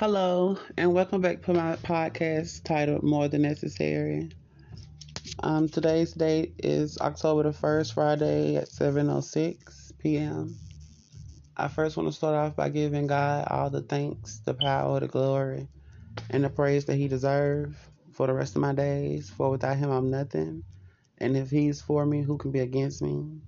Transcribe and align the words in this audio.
Hello, 0.00 0.56
and 0.78 0.94
welcome 0.94 1.20
back 1.20 1.42
to 1.42 1.52
my 1.52 1.76
podcast 1.76 2.64
titled 2.64 3.02
More 3.02 3.28
Than 3.28 3.42
Necessary. 3.42 4.30
Um, 5.42 5.68
today's 5.68 6.14
date 6.14 6.54
is 6.56 6.96
October 6.96 7.42
the 7.42 7.50
1st, 7.50 7.92
Friday 7.92 8.56
at 8.56 8.70
7.06 8.70 9.92
p.m. 9.98 10.56
I 11.54 11.68
first 11.68 11.98
want 11.98 12.08
to 12.08 12.14
start 12.14 12.34
off 12.34 12.56
by 12.56 12.70
giving 12.70 13.08
God 13.08 13.46
all 13.50 13.68
the 13.68 13.82
thanks, 13.82 14.38
the 14.38 14.54
power, 14.54 15.00
the 15.00 15.06
glory, 15.06 15.68
and 16.30 16.44
the 16.44 16.48
praise 16.48 16.86
that 16.86 16.96
He 16.96 17.06
deserves 17.06 17.76
for 18.14 18.26
the 18.26 18.32
rest 18.32 18.56
of 18.56 18.62
my 18.62 18.72
days. 18.72 19.28
For 19.28 19.50
without 19.50 19.76
Him, 19.76 19.90
I'm 19.90 20.10
nothing. 20.10 20.62
And 21.18 21.36
if 21.36 21.50
He's 21.50 21.82
for 21.82 22.06
me, 22.06 22.22
who 22.22 22.38
can 22.38 22.52
be 22.52 22.60
against 22.60 23.02
me? 23.02 23.42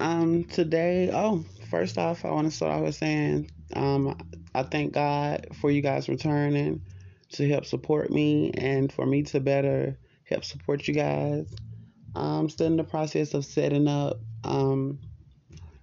Um, 0.00 0.44
today, 0.44 1.08
oh, 1.14 1.46
first 1.70 1.96
off, 1.96 2.26
I 2.26 2.30
want 2.30 2.50
to 2.50 2.54
start 2.54 2.72
off 2.72 2.82
with 2.82 2.96
saying 2.96 3.50
um, 3.74 4.16
I 4.54 4.62
thank 4.62 4.92
God 4.92 5.48
for 5.60 5.70
you 5.70 5.80
guys 5.80 6.08
returning 6.08 6.82
to 7.32 7.48
help 7.48 7.64
support 7.64 8.10
me 8.10 8.52
and 8.52 8.92
for 8.92 9.06
me 9.06 9.22
to 9.24 9.40
better 9.40 9.96
help 10.24 10.44
support 10.44 10.86
you 10.86 10.94
guys. 10.94 11.46
I'm 12.14 12.48
still 12.48 12.68
in 12.68 12.76
the 12.76 12.84
process 12.84 13.34
of 13.34 13.44
setting 13.44 13.88
up 13.88 14.20
um, 14.44 14.98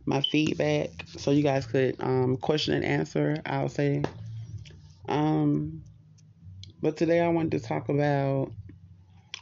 my 0.05 0.21
feedback 0.21 0.89
so 1.17 1.31
you 1.31 1.43
guys 1.43 1.65
could 1.65 1.95
um, 1.99 2.37
question 2.37 2.73
and 2.73 2.85
answer, 2.85 3.41
I'll 3.45 3.69
say. 3.69 4.03
Um, 5.09 5.83
but 6.81 6.97
today 6.97 7.19
I 7.19 7.27
wanted 7.27 7.51
to 7.51 7.59
talk 7.59 7.89
about 7.89 8.51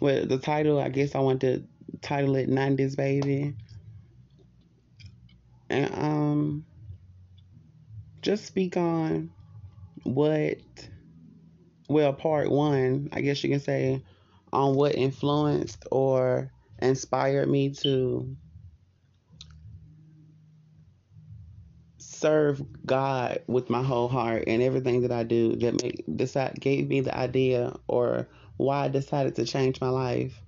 well, 0.02 0.26
the 0.26 0.38
title, 0.38 0.80
I 0.80 0.90
guess 0.90 1.14
I 1.14 1.20
want 1.20 1.42
to 1.42 1.64
title 2.02 2.36
it 2.36 2.50
90s 2.50 2.96
Baby. 2.96 3.54
And 5.70 5.94
um 5.94 6.09
just 8.30 8.46
speak 8.46 8.78
on 8.78 9.32
what, 10.04 10.58
well, 11.88 12.14
part 12.14 12.52
one, 12.52 13.10
I 13.12 13.22
guess 13.22 13.44
you 13.44 13.50
can 13.50 13.60
say, 13.60 14.04
on 14.54 14.76
what 14.76 14.94
influenced 14.94 15.88
or 15.92 16.52
inspired 16.80 17.50
me 17.50 17.72
to 17.82 18.36
serve 21.98 22.62
God 22.86 23.42
with 23.48 23.72
my 23.72 23.82
whole 23.82 24.08
heart 24.08 24.44
and 24.46 24.62
everything 24.62 25.02
that 25.02 25.12
I 25.12 25.24
do 25.24 25.56
that 25.56 25.82
make 25.82 26.04
decide 26.16 26.60
gave 26.60 26.88
me 26.88 27.02
the 27.02 27.18
idea 27.18 27.76
or 27.88 28.28
why 28.58 28.86
I 28.86 28.88
decided 28.90 29.36
to 29.38 29.46
change 29.46 29.82
my 29.82 29.90
life 29.90 30.40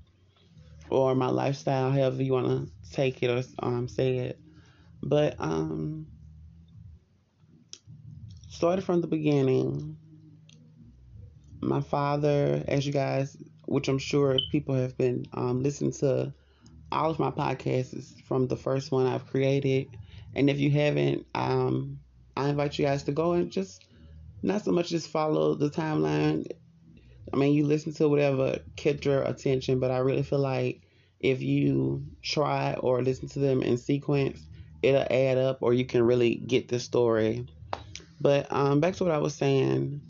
or 0.92 1.16
my 1.16 1.30
lifestyle, 1.30 1.90
however 1.90 2.22
you 2.22 2.34
want 2.34 2.46
to 2.48 2.92
take 2.96 3.24
it 3.24 3.30
or 3.32 3.44
um, 3.66 3.88
say 3.88 4.18
it. 4.18 4.40
But 5.02 5.36
um, 5.40 6.11
started 8.62 8.84
from 8.84 9.02
the 9.02 9.08
beginning. 9.08 9.98
My 11.62 11.82
father, 11.82 12.64
as 12.68 12.86
you 12.86 12.94
guys, 12.94 13.36
which 13.66 13.88
I'm 13.88 13.98
sure 13.98 14.38
people 14.52 14.76
have 14.76 14.96
been 15.00 15.26
um, 15.34 15.64
listening 15.64 15.94
to 15.94 16.32
all 16.92 17.10
of 17.10 17.18
my 17.18 17.32
podcasts 17.32 18.22
from 18.28 18.46
the 18.46 18.56
first 18.56 18.92
one 18.92 19.08
I've 19.08 19.26
created. 19.26 19.88
And 20.36 20.48
if 20.48 20.60
you 20.60 20.70
haven't, 20.70 21.26
um, 21.34 22.02
I 22.38 22.50
invite 22.50 22.78
you 22.78 22.86
guys 22.86 23.02
to 23.06 23.12
go 23.12 23.34
and 23.34 23.52
just 23.52 23.84
not 24.44 24.64
so 24.64 24.72
much 24.72 24.90
just 24.90 25.10
follow 25.10 25.56
the 25.56 25.72
timeline. 25.72 26.46
I 27.34 27.38
mean, 27.38 27.56
you 27.56 27.66
listen 27.66 27.96
to 27.96 28.08
whatever 28.08 28.60
kept 28.76 29.06
your 29.06 29.24
attention, 29.24 29.80
but 29.80 29.90
I 29.90 29.98
really 29.98 30.22
feel 30.22 30.38
like 30.38 30.84
if 31.20 31.42
you 31.42 32.06
try 32.22 32.76
or 32.76 33.02
listen 33.02 33.28
to 33.30 33.40
them 33.40 33.64
in 33.64 33.80
sequence, 33.80 34.46
it'll 34.84 35.08
add 35.10 35.40
up 35.40 35.64
or 35.64 35.74
you 35.74 35.86
can 35.86 36.04
really 36.04 36.36
get 36.36 36.68
the 36.68 36.80
story 36.80 37.48
but 38.22 38.52
um, 38.52 38.80
back 38.80 38.96
to 38.96 39.04
what 39.04 39.14
I 39.14 39.18
was 39.18 39.36
saying. 39.36 40.02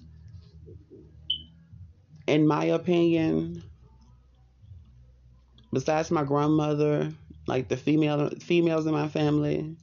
In 2.28 2.45
my 2.45 2.66
opinion, 2.66 3.64
besides 5.74 6.12
my 6.12 6.24
grandmother, 6.24 7.12
like 7.47 7.69
the 7.69 7.78
female 7.78 8.30
females 8.40 8.86
in 8.86 8.94
my 8.94 9.08
family, 9.08 9.75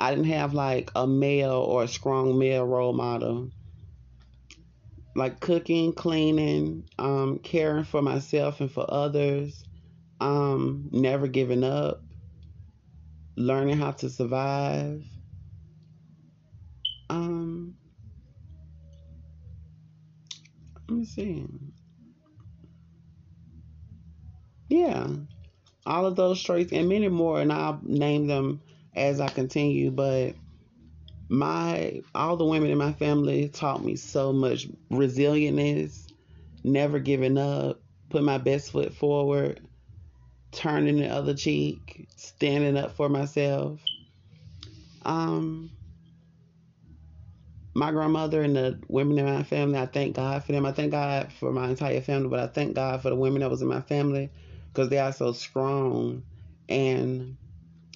I 0.00 0.10
didn't 0.10 0.26
have 0.26 0.54
like 0.54 0.90
a 0.96 1.06
male 1.06 1.52
or 1.52 1.84
a 1.84 1.88
strong 1.88 2.38
male 2.38 2.64
role 2.64 2.92
model. 2.92 3.50
Like 5.14 5.38
cooking, 5.38 5.92
cleaning, 5.92 6.84
um, 6.98 7.38
caring 7.38 7.84
for 7.84 8.02
myself 8.02 8.60
and 8.60 8.70
for 8.70 8.84
others, 8.88 9.62
um, 10.20 10.88
never 10.90 11.28
giving 11.28 11.62
up, 11.62 12.02
learning 13.36 13.78
how 13.78 13.92
to 13.92 14.10
survive, 14.10 15.04
um, 17.10 17.74
let 20.88 20.98
me 20.98 21.04
see. 21.04 21.46
Yeah, 24.68 25.06
all 25.86 26.06
of 26.06 26.16
those 26.16 26.42
traits 26.42 26.72
and 26.72 26.88
many 26.88 27.08
more, 27.08 27.40
and 27.40 27.52
I'll 27.52 27.80
name 27.82 28.26
them 28.26 28.60
as 28.94 29.20
I 29.20 29.28
continue. 29.28 29.90
But 29.90 30.34
my 31.28 32.02
all 32.14 32.36
the 32.36 32.44
women 32.44 32.70
in 32.70 32.78
my 32.78 32.92
family 32.92 33.48
taught 33.48 33.84
me 33.84 33.96
so 33.96 34.32
much 34.32 34.66
resilience, 34.90 36.06
never 36.62 36.98
giving 36.98 37.38
up, 37.38 37.80
put 38.10 38.22
my 38.22 38.38
best 38.38 38.72
foot 38.72 38.94
forward, 38.94 39.60
turning 40.52 40.96
the 40.96 41.08
other 41.08 41.34
cheek, 41.34 42.08
standing 42.16 42.76
up 42.76 42.96
for 42.96 43.08
myself. 43.08 43.80
Um, 45.04 45.70
my 47.74 47.90
grandmother 47.90 48.42
and 48.42 48.56
the 48.56 48.78
women 48.88 49.18
in 49.18 49.24
my 49.26 49.42
family, 49.42 49.78
I 49.78 49.86
thank 49.86 50.14
God 50.16 50.44
for 50.44 50.52
them. 50.52 50.64
I 50.64 50.72
thank 50.72 50.92
God 50.92 51.32
for 51.32 51.52
my 51.52 51.68
entire 51.68 52.00
family, 52.00 52.28
but 52.28 52.40
I 52.40 52.46
thank 52.46 52.74
God 52.74 53.02
for 53.02 53.10
the 53.10 53.16
women 53.16 53.40
that 53.40 53.50
was 53.50 53.62
in 53.62 53.68
my 53.68 53.80
family 53.80 54.30
because 54.72 54.88
they 54.88 54.98
are 54.98 55.12
so 55.12 55.32
strong 55.32 56.22
and 56.68 57.36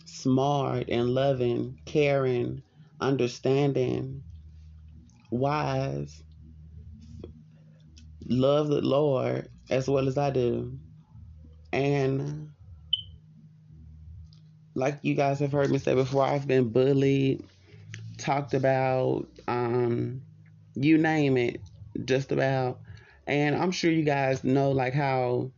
smart 0.04 0.88
and 0.88 1.10
loving, 1.10 1.78
caring, 1.86 2.62
understanding, 3.00 4.24
wise, 5.30 6.22
love 8.26 8.68
the 8.68 8.80
Lord 8.80 9.48
as 9.70 9.88
well 9.88 10.08
as 10.08 10.18
I 10.18 10.30
do. 10.30 10.78
And 11.72 12.50
like 14.74 14.98
you 15.02 15.14
guys 15.14 15.40
have 15.40 15.52
heard 15.52 15.70
me 15.70 15.78
say 15.78 15.94
before, 15.94 16.24
I've 16.24 16.46
been 16.48 16.70
bullied, 16.70 17.44
talked 18.16 18.54
about, 18.54 19.28
um, 19.48 20.22
you 20.74 20.98
name 20.98 21.36
it, 21.36 21.60
just 22.04 22.30
about. 22.30 22.80
And 23.26 23.56
I'm 23.56 23.72
sure 23.72 23.90
you 23.90 24.04
guys 24.04 24.44
know 24.44 24.70
like 24.70 24.94
how 24.94 25.50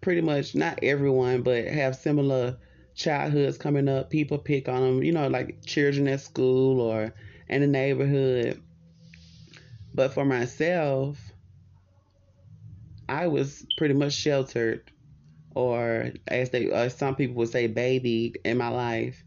pretty 0.00 0.20
much 0.20 0.54
not 0.54 0.80
everyone, 0.82 1.42
but 1.42 1.64
have 1.64 1.96
similar 1.96 2.58
childhoods 2.94 3.58
coming 3.58 3.88
up. 3.88 4.10
People 4.10 4.38
pick 4.38 4.68
on 4.68 4.80
them, 4.82 5.02
you 5.02 5.12
know, 5.12 5.28
like 5.28 5.64
children 5.64 6.06
at 6.08 6.20
school 6.20 6.80
or 6.80 7.14
in 7.48 7.62
the 7.62 7.66
neighborhood. 7.66 8.62
But 9.94 10.12
for 10.12 10.24
myself, 10.24 11.18
I 13.08 13.26
was 13.28 13.64
pretty 13.78 13.94
much 13.94 14.12
sheltered, 14.12 14.90
or 15.54 16.10
as 16.26 16.50
they, 16.50 16.70
uh, 16.70 16.88
some 16.88 17.14
people 17.14 17.36
would 17.36 17.50
say, 17.50 17.68
babied 17.68 18.40
in 18.44 18.58
my 18.58 18.68
life, 18.68 19.22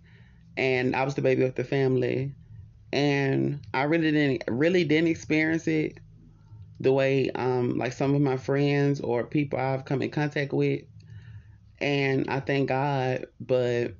and 0.57 0.95
I 0.95 1.03
was 1.03 1.15
the 1.15 1.21
baby 1.21 1.43
of 1.43 1.55
the 1.55 1.63
family 1.63 2.35
and 2.93 3.59
I 3.73 3.83
really 3.83 4.11
didn't 4.11 4.43
really 4.47 4.83
didn't 4.83 5.09
experience 5.09 5.67
it 5.67 5.99
the 6.79 6.91
way 6.91 7.29
um 7.31 7.77
like 7.77 7.93
some 7.93 8.15
of 8.15 8.21
my 8.21 8.37
friends 8.37 9.01
or 9.01 9.25
people 9.25 9.59
I've 9.59 9.85
come 9.85 10.01
in 10.01 10.11
contact 10.11 10.53
with. 10.53 10.81
And 11.79 12.29
I 12.29 12.39
thank 12.39 12.69
God 12.69 13.27
but 13.39 13.93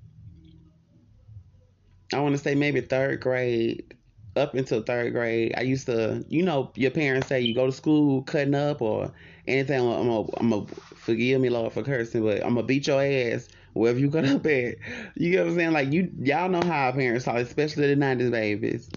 I 2.13 2.19
want 2.19 2.35
to 2.35 2.41
say 2.41 2.55
maybe 2.55 2.81
third 2.81 3.19
grade 3.19 3.93
up 4.35 4.53
until 4.53 4.81
third 4.81 5.13
grade 5.13 5.53
I 5.57 5.61
used 5.61 5.87
to 5.87 6.23
you 6.29 6.43
know 6.43 6.71
your 6.75 6.91
parents 6.91 7.27
say 7.27 7.41
you 7.41 7.53
go 7.53 7.65
to 7.65 7.71
school 7.71 8.21
cutting 8.23 8.55
up 8.55 8.81
or 8.81 9.11
anything 9.47 9.79
I'm 9.79 10.07
gonna, 10.07 10.27
I'm 10.37 10.49
gonna 10.49 10.65
forgive 10.95 11.41
me 11.41 11.49
Lord 11.49 11.73
for 11.73 11.83
cursing 11.83 12.23
but 12.23 12.43
I'm 12.43 12.55
gonna 12.55 12.63
beat 12.63 12.87
your 12.87 13.01
ass 13.01 13.47
wherever 13.77 13.99
you 13.99 14.09
up 14.09 14.15
at. 14.45 14.75
You 15.15 15.31
get 15.31 15.45
what 15.45 15.51
I'm 15.51 15.55
saying? 15.55 15.71
Like 15.71 15.91
you, 15.91 16.11
y'all 16.19 16.49
know 16.49 16.61
how 16.61 16.87
our 16.87 16.93
parents 16.93 17.25
talk, 17.25 17.37
especially 17.37 17.93
the 17.93 18.01
'90s 18.01 18.31
babies 18.31 18.89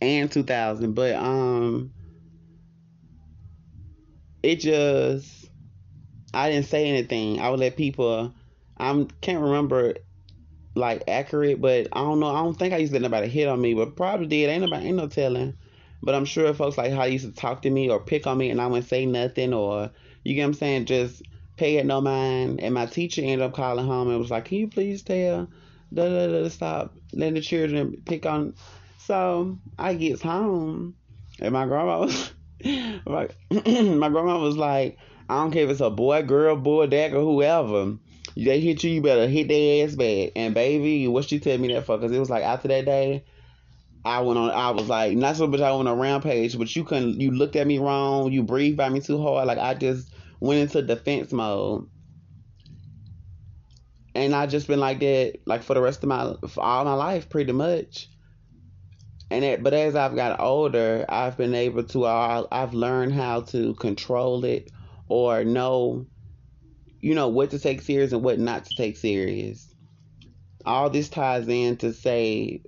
and 0.00 0.30
2000. 0.30 0.94
But 0.94 1.14
um, 1.14 1.92
it 4.42 4.56
just 4.56 5.46
I 6.32 6.50
didn't 6.50 6.66
say 6.66 6.88
anything. 6.88 7.40
I 7.40 7.50
would 7.50 7.60
let 7.60 7.76
people. 7.76 8.34
I 8.78 9.06
can't 9.22 9.42
remember 9.42 9.94
like 10.74 11.04
accurate, 11.08 11.60
but 11.60 11.88
I 11.92 12.00
don't 12.00 12.20
know. 12.20 12.34
I 12.34 12.42
don't 12.42 12.58
think 12.58 12.74
I 12.74 12.76
used 12.76 12.92
to 12.92 12.98
let 12.98 13.10
nobody 13.10 13.28
hit 13.28 13.48
on 13.48 13.60
me, 13.60 13.74
but 13.74 13.96
probably 13.96 14.26
did. 14.26 14.50
Ain't 14.50 14.62
nobody, 14.62 14.88
ain't 14.88 14.96
no 14.96 15.08
telling. 15.08 15.56
But 16.02 16.14
I'm 16.14 16.26
sure 16.26 16.52
folks 16.52 16.76
like 16.76 16.92
how 16.92 17.04
they 17.04 17.12
used 17.12 17.24
to 17.24 17.32
talk 17.32 17.62
to 17.62 17.70
me 17.70 17.88
or 17.88 17.98
pick 17.98 18.26
on 18.26 18.38
me, 18.38 18.50
and 18.50 18.60
I 18.60 18.66
wouldn't 18.66 18.88
say 18.88 19.06
nothing, 19.06 19.54
or 19.54 19.90
you 20.24 20.34
get 20.34 20.42
what 20.42 20.48
I'm 20.48 20.54
saying, 20.54 20.84
just 20.84 21.22
pay 21.56 21.76
it 21.76 21.86
no 21.86 22.00
mind. 22.00 22.60
And 22.60 22.74
my 22.74 22.86
teacher 22.86 23.22
ended 23.22 23.42
up 23.42 23.54
calling 23.54 23.86
home 23.86 24.08
and 24.08 24.18
was 24.18 24.30
like, 24.30 24.46
Can 24.46 24.58
you 24.58 24.68
please 24.68 25.02
tell 25.02 25.48
da 25.94 26.08
da 26.08 26.26
da 26.26 26.48
stop 26.48 26.94
letting 27.12 27.34
the 27.34 27.40
children 27.40 28.02
pick 28.04 28.26
on 28.26 28.54
So 28.98 29.58
I 29.78 29.94
gets 29.94 30.20
home 30.20 30.96
and 31.40 31.52
my 31.52 31.66
grandma 31.66 32.00
was 32.00 32.32
like 33.06 33.36
my 33.50 34.08
grandma 34.08 34.38
was 34.38 34.56
like, 34.56 34.98
I 35.28 35.40
don't 35.40 35.50
care 35.50 35.64
if 35.64 35.70
it's 35.70 35.80
a 35.80 35.90
boy, 35.90 36.22
girl, 36.22 36.56
boy, 36.56 36.86
dad, 36.86 37.12
or 37.12 37.20
whoever. 37.22 37.96
They 38.36 38.60
hit 38.60 38.84
you, 38.84 38.90
you 38.90 39.02
better 39.02 39.26
hit 39.26 39.48
their 39.48 39.84
ass 39.84 39.94
back. 39.94 40.32
And 40.36 40.54
baby, 40.54 41.08
what 41.08 41.24
she 41.24 41.40
tell 41.40 41.58
me 41.58 41.72
that 41.72 41.86
for? 41.86 41.96
Because 41.96 42.14
it 42.14 42.18
was 42.18 42.30
like 42.30 42.44
after 42.44 42.68
that 42.68 42.84
day, 42.84 43.24
I 44.04 44.20
went 44.20 44.38
on. 44.38 44.50
I 44.50 44.70
was 44.70 44.88
like, 44.88 45.16
not 45.16 45.36
so 45.36 45.46
much 45.46 45.60
I 45.60 45.72
went 45.72 45.88
on 45.88 45.98
a 45.98 46.00
rampage, 46.00 46.56
but 46.56 46.74
you 46.76 46.84
couldn't. 46.84 47.20
You 47.20 47.32
looked 47.32 47.56
at 47.56 47.66
me 47.66 47.78
wrong. 47.78 48.30
You 48.30 48.42
breathed 48.42 48.76
by 48.76 48.88
me 48.88 49.00
too 49.00 49.20
hard. 49.20 49.46
Like 49.46 49.58
I 49.58 49.74
just 49.74 50.12
went 50.40 50.60
into 50.60 50.82
defense 50.82 51.32
mode, 51.32 51.88
and 54.14 54.34
I 54.34 54.46
just 54.46 54.66
been 54.66 54.80
like 54.80 55.00
that, 55.00 55.40
like 55.46 55.62
for 55.62 55.74
the 55.74 55.80
rest 55.80 56.02
of 56.02 56.08
my, 56.08 56.34
for 56.48 56.62
all 56.62 56.84
my 56.84 56.94
life, 56.94 57.28
pretty 57.28 57.52
much. 57.52 58.08
And 59.30 59.44
it, 59.44 59.62
but 59.62 59.74
as 59.74 59.96
I've 59.96 60.16
got 60.16 60.40
older, 60.40 61.04
I've 61.08 61.36
been 61.36 61.54
able 61.54 61.84
to. 61.84 62.04
Uh, 62.04 62.46
I've 62.50 62.74
learned 62.74 63.12
how 63.12 63.42
to 63.42 63.74
control 63.74 64.44
it 64.44 64.70
or 65.08 65.44
know, 65.44 66.06
you 67.00 67.14
know, 67.14 67.28
what 67.28 67.50
to 67.50 67.58
take 67.58 67.82
serious 67.82 68.12
and 68.12 68.22
what 68.22 68.38
not 68.38 68.64
to 68.66 68.74
take 68.76 68.96
serious. 68.96 69.74
All 70.64 70.90
this 70.90 71.08
ties 71.08 71.48
in 71.48 71.76
to 71.78 71.92
say 71.92 72.62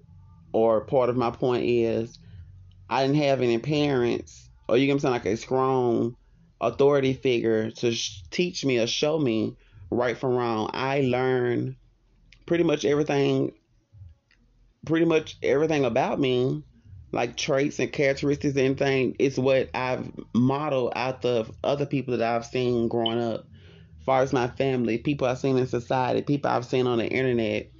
or 0.53 0.82
part 0.82 1.11
of 1.11 1.17
my 1.17 1.31
point 1.31 1.64
is 1.64 2.19
I 2.91 3.06
didn't 3.06 3.23
have 3.23 3.41
any 3.41 3.59
parents, 3.59 4.50
or 4.69 4.76
you 4.76 4.88
can 4.88 4.99
say 4.99 5.09
like 5.09 5.26
a 5.26 5.37
strong 5.37 6.17
authority 6.60 7.12
figure 7.12 7.70
to 7.70 7.93
sh- 7.93 8.22
teach 8.31 8.64
me 8.64 8.78
or 8.78 8.87
show 8.87 9.19
me 9.19 9.56
right 9.90 10.16
from 10.16 10.34
wrong. 10.34 10.70
I 10.72 11.00
learned 11.02 11.76
pretty 12.46 12.64
much 12.64 12.84
everything, 12.84 13.52
pretty 14.87 15.06
much 15.06 15.37
everything 15.43 15.84
about 15.84 16.19
me, 16.20 16.62
like 17.12 17.37
traits 17.37 17.78
and 17.78 17.93
characteristics 17.93 18.56
and 18.56 18.64
anything. 18.64 19.16
It's 19.19 19.38
what 19.38 19.70
I've 19.75 20.10
modeled 20.34 20.93
out 20.96 21.25
of 21.25 21.50
other 21.62 21.87
people 21.87 22.16
that 22.16 22.34
I've 22.34 22.46
seen 22.46 22.88
growing 22.88 23.20
up. 23.20 23.46
As 23.99 24.04
far 24.04 24.22
as 24.22 24.32
my 24.32 24.49
family, 24.49 24.99
people 24.99 25.26
I've 25.26 25.38
seen 25.38 25.58
in 25.58 25.66
society, 25.66 26.22
people 26.22 26.50
I've 26.50 26.64
seen 26.64 26.87
on 26.87 26.99
the 26.99 27.06
internet, 27.06 27.70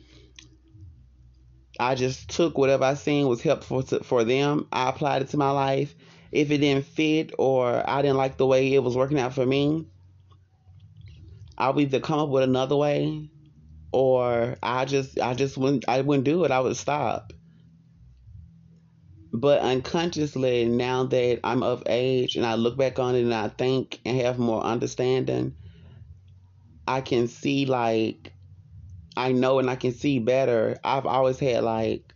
I 1.81 1.95
just 1.95 2.29
took 2.29 2.59
whatever 2.59 2.85
I 2.85 2.95
seen 2.95 3.29
was 3.29 3.41
helpful 3.41 3.83
to, 3.85 4.03
for 4.03 4.25
them. 4.25 4.67
I 4.73 4.89
applied 4.89 5.23
it 5.23 5.29
to 5.29 5.37
my 5.37 5.51
life. 5.51 5.95
If 6.31 6.51
it 6.51 6.59
didn't 6.59 6.87
fit 6.87 7.33
or 7.39 7.89
I 7.89 8.03
didn't 8.03 8.17
like 8.17 8.37
the 8.37 8.47
way 8.47 8.75
it 8.75 8.83
was 8.83 8.97
working 8.97 9.19
out 9.19 9.35
for 9.35 9.47
me, 9.47 9.87
I'll 11.57 11.79
either 11.81 12.01
come 12.01 12.21
up 12.21 12.29
with 12.29 12.45
another 12.45 12.77
way 12.77 13.31
or 13.93 14.57
I 14.63 14.85
just 14.85 15.19
I 15.19 15.35
just 15.35 15.57
wouldn't 15.57 15.89
I 15.89 16.03
wouldn't 16.03 16.25
do 16.25 16.45
it. 16.45 16.51
I 16.51 16.61
would 16.61 16.77
stop. 16.77 17.33
But 19.33 19.61
unconsciously, 19.61 20.65
now 20.65 21.05
that 21.05 21.41
I'm 21.45 21.63
of 21.63 21.83
age 21.87 22.37
and 22.37 22.47
I 22.47 22.55
look 22.55 22.77
back 22.77 22.99
on 22.99 23.15
it 23.15 23.23
and 23.23 23.35
I 23.35 23.49
think 23.49 24.01
and 24.05 24.21
have 24.21 24.39
more 24.39 24.63
understanding, 24.63 25.55
I 26.87 27.01
can 27.01 27.29
see 27.29 27.67
like 27.67 28.33
I 29.17 29.33
know 29.33 29.59
and 29.59 29.69
I 29.69 29.77
can 29.77 29.93
see 29.93 30.21
better. 30.21 30.79
I've 30.85 31.07
always 31.07 31.41
had 31.41 31.65
like, 31.65 32.15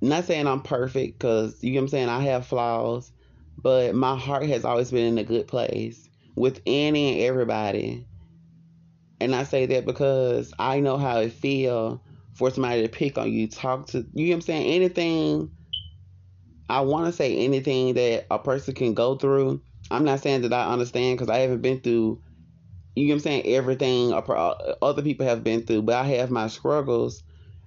not 0.00 0.24
saying 0.24 0.46
I'm 0.46 0.62
perfect 0.62 1.18
because 1.18 1.62
you 1.62 1.72
know 1.72 1.80
what 1.80 1.82
I'm 1.82 1.88
saying, 1.88 2.08
I 2.08 2.20
have 2.22 2.46
flaws, 2.46 3.12
but 3.62 3.94
my 3.94 4.16
heart 4.16 4.46
has 4.46 4.64
always 4.64 4.90
been 4.90 5.06
in 5.06 5.18
a 5.18 5.24
good 5.24 5.46
place 5.46 6.08
with 6.36 6.60
any 6.66 7.12
and 7.12 7.22
everybody. 7.22 8.06
And 9.20 9.34
I 9.34 9.44
say 9.44 9.66
that 9.66 9.84
because 9.84 10.54
I 10.58 10.80
know 10.80 10.96
how 10.96 11.18
it 11.20 11.32
feel 11.32 12.02
for 12.32 12.50
somebody 12.50 12.82
to 12.82 12.88
pick 12.88 13.18
on 13.18 13.30
you, 13.30 13.48
talk 13.48 13.88
to 13.88 14.06
you 14.14 14.26
know 14.26 14.30
what 14.30 14.34
I'm 14.36 14.40
saying, 14.42 14.66
anything 14.66 15.50
I 16.68 16.80
want 16.82 17.06
to 17.06 17.12
say 17.12 17.36
anything 17.36 17.94
that 17.94 18.26
a 18.30 18.38
person 18.38 18.74
can 18.74 18.94
go 18.94 19.16
through. 19.16 19.60
I'm 19.90 20.04
not 20.04 20.20
saying 20.20 20.42
that 20.42 20.52
I 20.52 20.72
understand 20.72 21.18
because 21.18 21.28
I 21.28 21.38
haven't 21.38 21.62
been 21.62 21.80
through 21.80 22.22
you 22.96 23.06
know 23.06 23.14
what 23.14 23.16
I'm 23.16 23.20
saying, 23.20 23.46
everything 23.46 24.12
other 24.12 25.02
people 25.02 25.26
have 25.26 25.44
been 25.44 25.62
through, 25.62 25.82
but 25.82 25.94
I 25.94 26.04
have 26.04 26.30
my 26.30 26.48
struggles 26.48 27.22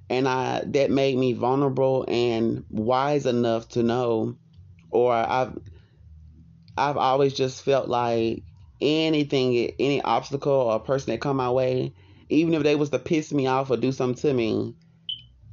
and 0.09 0.27
I 0.27 0.63
that 0.65 0.91
made 0.91 1.17
me 1.17 1.33
vulnerable 1.33 2.05
and 2.07 2.65
wise 2.69 3.25
enough 3.25 3.69
to 3.69 3.83
know 3.83 4.37
or 4.89 5.13
I've 5.13 5.57
I've 6.77 6.97
always 6.97 7.33
just 7.33 7.63
felt 7.63 7.87
like 7.87 8.43
anything 8.81 9.71
any 9.79 10.01
obstacle 10.01 10.53
or 10.53 10.79
person 10.79 11.11
that 11.11 11.21
come 11.21 11.37
my 11.37 11.51
way, 11.51 11.93
even 12.29 12.53
if 12.53 12.63
they 12.63 12.75
was 12.75 12.89
to 12.91 12.99
piss 12.99 13.31
me 13.31 13.47
off 13.47 13.69
or 13.69 13.77
do 13.77 13.91
something 13.91 14.21
to 14.21 14.33
me, 14.33 14.75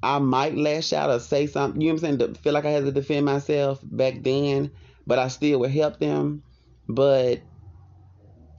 I 0.02 0.18
might 0.18 0.56
lash 0.56 0.92
out 0.92 1.10
or 1.10 1.20
say 1.20 1.46
something, 1.46 1.80
you 1.80 1.88
know 1.88 1.94
what 1.94 2.04
I'm 2.04 2.18
saying, 2.18 2.34
to 2.34 2.40
feel 2.40 2.52
like 2.54 2.64
I 2.64 2.70
had 2.70 2.84
to 2.84 2.92
defend 2.92 3.26
myself 3.26 3.80
back 3.82 4.22
then, 4.22 4.70
but 5.06 5.18
I 5.18 5.28
still 5.28 5.60
would 5.60 5.70
help 5.70 5.98
them. 5.98 6.42
But 6.88 7.42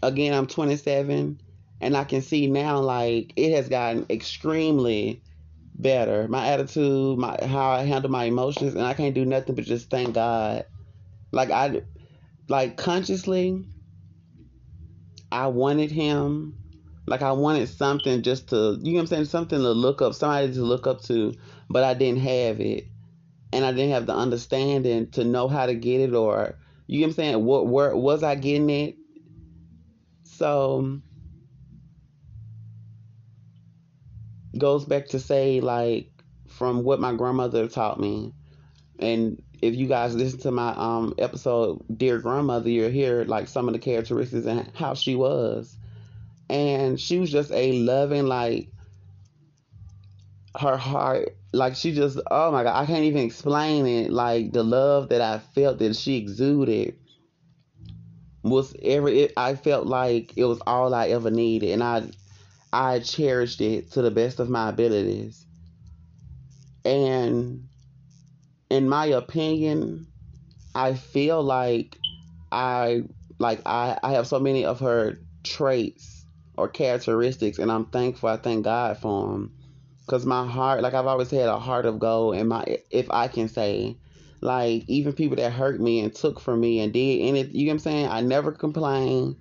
again, 0.04 0.34
I'm 0.34 0.48
27 0.48 1.42
and 1.82 1.98
I 1.98 2.04
can 2.04 2.22
see 2.22 2.48
now 2.48 2.80
like 2.80 3.34
it 3.36 3.54
has 3.56 3.70
gotten 3.70 4.06
extremely 4.10 5.24
better. 5.82 6.28
My 6.28 6.48
attitude, 6.48 7.18
my 7.18 7.38
how 7.46 7.72
I 7.72 7.84
handle 7.84 8.12
my 8.12 8.26
emotions, 8.26 8.76
and 8.76 8.86
I 8.86 8.94
can't 8.94 9.16
do 9.16 9.26
nothing 9.26 9.56
but 9.56 9.66
just 9.66 9.90
thank 9.90 10.14
God. 10.14 10.66
Like 11.32 11.52
I 11.52 11.82
like 12.48 12.78
consciously 12.78 13.66
I 15.32 15.48
wanted 15.48 15.92
him. 15.92 16.58
Like 17.08 17.22
I 17.22 17.32
wanted 17.32 17.68
something 17.68 18.22
just 18.22 18.50
to 18.50 18.78
you 18.82 18.94
know 18.94 18.98
what 18.98 19.02
I'm 19.02 19.08
saying, 19.08 19.26
something 19.26 19.60
to 19.60 19.72
look 19.72 20.02
up, 20.02 20.14
somebody 20.14 20.54
to 20.54 20.62
look 20.62 20.88
up 20.88 21.02
to, 21.04 21.34
but 21.70 21.84
I 21.84 21.94
didn't 21.94 22.22
have 22.22 22.60
it. 22.60 22.88
And 23.54 23.66
I 23.66 23.72
didn't 23.72 23.92
have 23.92 24.06
the 24.06 24.16
understanding 24.16 25.10
to 25.12 25.24
know 25.24 25.48
how 25.48 25.66
to 25.66 25.74
get 25.74 26.02
it 26.02 26.14
or 26.14 26.58
you 26.88 27.00
know 27.00 27.06
what 27.06 27.10
I'm 27.10 27.16
saying, 27.16 27.46
what 27.46 27.68
where 27.68 27.96
was 27.96 28.24
I 28.24 28.36
getting 28.36 28.70
it? 28.70 28.96
So 30.24 31.02
goes 34.62 34.86
back 34.86 35.08
to 35.08 35.20
say 35.20 35.60
like 35.60 36.08
from 36.48 36.84
what 36.84 37.00
my 37.00 37.14
grandmother 37.14 37.68
taught 37.68 38.00
me. 38.00 38.32
And 39.00 39.42
if 39.62 39.76
you 39.76 39.88
guys 39.88 40.16
listen 40.16 40.40
to 40.42 40.52
my 40.52 40.74
um 40.78 41.14
episode 41.18 41.84
dear 41.98 42.20
grandmother 42.20 42.70
you'll 42.70 42.90
hear 42.90 43.26
like 43.26 43.48
some 43.48 43.68
of 43.68 43.74
the 43.74 43.80
characteristics 43.80 44.46
and 44.46 44.72
how 44.76 44.94
she 44.94 45.16
was. 45.16 45.76
And 46.50 47.00
she 47.00 47.18
was 47.18 47.32
just 47.32 47.52
a 47.52 47.74
loving 47.80 48.28
like 48.28 48.70
her 50.60 50.78
heart 50.78 51.38
like 51.54 51.76
she 51.76 51.94
just 51.94 52.20
oh 52.30 52.52
my 52.52 52.62
god 52.64 52.76
i 52.76 52.86
can't 52.86 53.04
even 53.04 53.26
explain 53.26 53.88
it. 53.88 54.12
Like 54.12 54.54
the 54.54 54.64
love 54.64 55.10
that 55.10 55.22
i 55.22 55.40
felt 55.40 55.80
that 55.80 55.96
she 55.96 56.18
exuded 56.18 56.96
was 58.44 58.76
every 58.82 59.22
it, 59.22 59.34
I 59.38 59.56
felt 59.56 59.86
like 59.88 60.34
it 60.36 60.46
was 60.46 60.60
all 60.66 60.94
I 60.94 61.10
ever 61.10 61.30
needed. 61.30 61.72
And 61.72 61.84
I 61.84 62.04
I 62.74 63.00
cherished 63.00 63.62
it 63.62 63.92
to 63.92 64.02
the 64.02 64.12
best 64.12 64.40
of 64.40 64.50
my 64.50 64.70
abilities. 64.70 65.46
And 66.86 67.68
in 68.70 68.88
my 68.88 69.08
opinion, 69.08 70.08
I 70.74 70.94
feel 70.94 71.44
like 71.44 71.98
I 72.52 73.04
like 73.40 73.62
I, 73.66 73.98
I 74.02 74.14
have 74.14 74.28
so 74.28 74.40
many 74.40 74.66
of 74.66 74.80
her 74.80 75.18
traits 75.44 76.26
or 76.58 76.68
characteristics 76.68 77.60
and 77.60 77.72
I'm 77.72 77.86
thankful 77.86 78.30
I 78.30 78.38
thank 78.38 78.64
God 78.66 78.98
for 78.98 79.28
them 79.28 79.54
cuz 80.08 80.26
my 80.26 80.46
heart 80.46 80.82
like 80.82 80.94
I've 80.94 81.08
always 81.08 81.32
had 81.32 81.48
a 81.48 81.60
heart 81.60 81.86
of 81.86 82.00
gold 82.00 82.36
and 82.36 82.50
my 82.50 82.64
if 82.90 83.10
I 83.10 83.28
can 83.28 83.48
say 83.50 83.98
like 84.42 84.84
even 84.88 85.14
people 85.14 85.38
that 85.38 85.52
hurt 85.52 85.80
me 85.80 86.00
and 86.00 86.14
took 86.14 86.40
from 86.40 86.60
me 86.60 86.80
and 86.80 86.92
did 86.92 87.22
anything, 87.22 87.56
you 87.56 87.66
know 87.66 87.70
what 87.70 87.74
I'm 87.74 87.80
saying? 87.80 88.08
I 88.08 88.22
never 88.22 88.52
complained. 88.52 89.36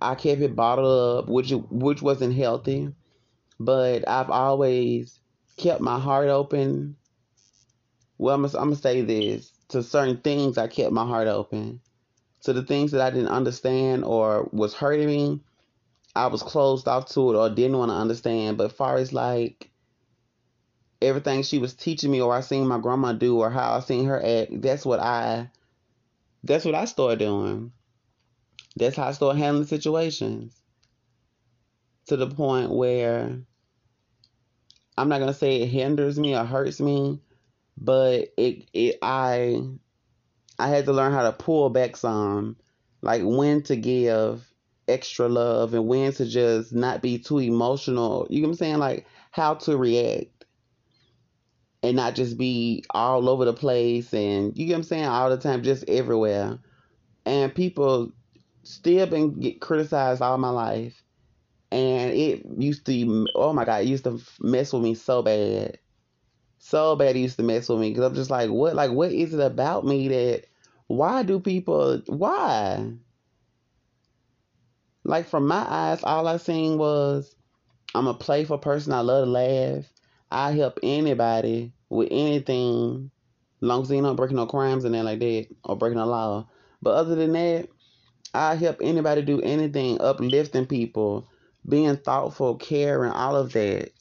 I 0.00 0.14
kept 0.14 0.42
it 0.42 0.54
bottled 0.56 1.24
up, 1.24 1.28
which 1.28 1.52
which 1.70 2.02
wasn't 2.02 2.34
healthy. 2.34 2.92
But 3.58 4.06
I've 4.08 4.30
always 4.30 5.18
kept 5.56 5.80
my 5.80 5.98
heart 5.98 6.28
open. 6.28 6.96
Well, 8.18 8.34
I'm 8.34 8.44
I'm 8.44 8.50
gonna 8.52 8.76
say 8.76 9.02
this 9.02 9.52
to 9.68 9.82
certain 9.82 10.18
things. 10.18 10.58
I 10.58 10.68
kept 10.68 10.92
my 10.92 11.06
heart 11.06 11.28
open. 11.28 11.80
To 12.42 12.52
the 12.52 12.62
things 12.62 12.92
that 12.92 13.00
I 13.00 13.10
didn't 13.10 13.28
understand 13.28 14.04
or 14.04 14.48
was 14.52 14.74
hurting 14.74 15.06
me, 15.06 15.40
I 16.14 16.28
was 16.28 16.42
closed 16.42 16.86
off 16.86 17.08
to 17.10 17.32
it 17.32 17.36
or 17.36 17.50
didn't 17.50 17.78
want 17.78 17.90
to 17.90 17.96
understand. 17.96 18.58
But 18.58 18.72
far 18.72 18.96
as 18.96 19.12
like 19.12 19.70
everything 21.02 21.42
she 21.42 21.58
was 21.58 21.74
teaching 21.74 22.10
me 22.10 22.20
or 22.20 22.34
I 22.34 22.40
seen 22.40 22.66
my 22.66 22.78
grandma 22.78 23.12
do 23.12 23.38
or 23.38 23.50
how 23.50 23.72
I 23.72 23.80
seen 23.80 24.06
her 24.06 24.24
act, 24.24 24.62
that's 24.62 24.84
what 24.84 25.00
I 25.00 25.50
that's 26.44 26.64
what 26.64 26.74
I 26.74 26.84
started 26.84 27.18
doing. 27.18 27.72
That's 28.76 28.96
how 28.96 29.08
I 29.08 29.12
started 29.12 29.38
handling 29.38 29.66
situations. 29.66 30.60
To 32.08 32.16
the 32.16 32.28
point 32.28 32.70
where 32.70 33.40
I'm 34.96 35.08
not 35.08 35.18
gonna 35.18 35.34
say 35.34 35.62
it 35.62 35.66
hinders 35.66 36.18
me 36.18 36.36
or 36.36 36.44
hurts 36.44 36.80
me, 36.80 37.20
but 37.76 38.28
it 38.36 38.68
it 38.72 38.98
I 39.02 39.60
I 40.58 40.68
had 40.68 40.86
to 40.86 40.92
learn 40.92 41.12
how 41.12 41.24
to 41.24 41.32
pull 41.32 41.68
back 41.70 41.96
some, 41.96 42.56
like 43.02 43.22
when 43.24 43.62
to 43.64 43.76
give 43.76 44.48
extra 44.88 45.28
love 45.28 45.74
and 45.74 45.86
when 45.86 46.12
to 46.12 46.26
just 46.26 46.72
not 46.72 47.02
be 47.02 47.18
too 47.18 47.38
emotional. 47.38 48.26
You 48.30 48.40
know 48.40 48.48
what 48.48 48.52
I'm 48.52 48.58
saying? 48.58 48.78
Like 48.78 49.06
how 49.32 49.54
to 49.54 49.76
react 49.76 50.44
and 51.82 51.96
not 51.96 52.14
just 52.14 52.38
be 52.38 52.84
all 52.90 53.28
over 53.28 53.44
the 53.44 53.52
place 53.52 54.14
and 54.14 54.56
you 54.56 54.66
get 54.66 54.72
what 54.74 54.78
I'm 54.78 54.82
saying 54.84 55.04
all 55.06 55.30
the 55.30 55.36
time, 55.36 55.62
just 55.62 55.88
everywhere. 55.88 56.58
And 57.26 57.54
people 57.54 58.12
still 58.66 59.06
been 59.06 59.40
get 59.40 59.60
criticized 59.60 60.22
all 60.22 60.38
my 60.38 60.50
life, 60.50 61.02
and 61.70 62.12
it 62.12 62.44
used 62.58 62.86
to 62.86 63.26
oh 63.34 63.52
my 63.52 63.64
god, 63.64 63.82
it 63.82 63.88
used 63.88 64.04
to 64.04 64.20
mess 64.40 64.72
with 64.72 64.82
me 64.82 64.94
so 64.94 65.22
bad, 65.22 65.78
so 66.58 66.96
bad. 66.96 67.16
It 67.16 67.20
used 67.20 67.36
to 67.38 67.42
mess 67.42 67.68
with 67.68 67.80
me 67.80 67.90
because 67.90 68.04
I'm 68.04 68.14
just 68.14 68.30
like, 68.30 68.50
what, 68.50 68.74
like, 68.74 68.90
what 68.90 69.12
is 69.12 69.34
it 69.34 69.40
about 69.40 69.84
me 69.86 70.08
that? 70.08 70.44
Why 70.88 71.22
do 71.22 71.40
people? 71.40 72.02
Why? 72.06 72.92
Like 75.04 75.26
from 75.26 75.46
my 75.46 75.64
eyes, 75.68 76.02
all 76.02 76.26
I 76.26 76.36
seen 76.36 76.78
was 76.78 77.34
I'm 77.94 78.06
a 78.06 78.14
playful 78.14 78.58
person. 78.58 78.92
I 78.92 79.00
love 79.00 79.24
to 79.24 79.30
laugh. 79.30 79.84
I 80.30 80.52
help 80.52 80.80
anybody 80.82 81.72
with 81.88 82.08
anything, 82.10 83.10
long 83.60 83.82
as 83.82 83.88
they 83.88 84.00
not 84.00 84.16
breaking 84.16 84.36
no 84.36 84.46
crimes 84.46 84.84
and 84.84 84.94
that 84.94 85.04
like 85.04 85.20
that 85.20 85.46
or 85.64 85.76
breaking 85.76 85.98
a 85.98 86.06
law. 86.06 86.48
But 86.82 86.96
other 86.96 87.14
than 87.14 87.32
that, 87.32 87.68
I 88.36 88.54
help 88.54 88.78
anybody 88.82 89.22
do 89.22 89.40
anything, 89.40 89.98
uplifting 90.00 90.66
people, 90.66 91.26
being 91.66 91.96
thoughtful, 91.96 92.56
caring, 92.56 93.10
all 93.10 93.34
of 93.34 93.52
that. 93.54 93.92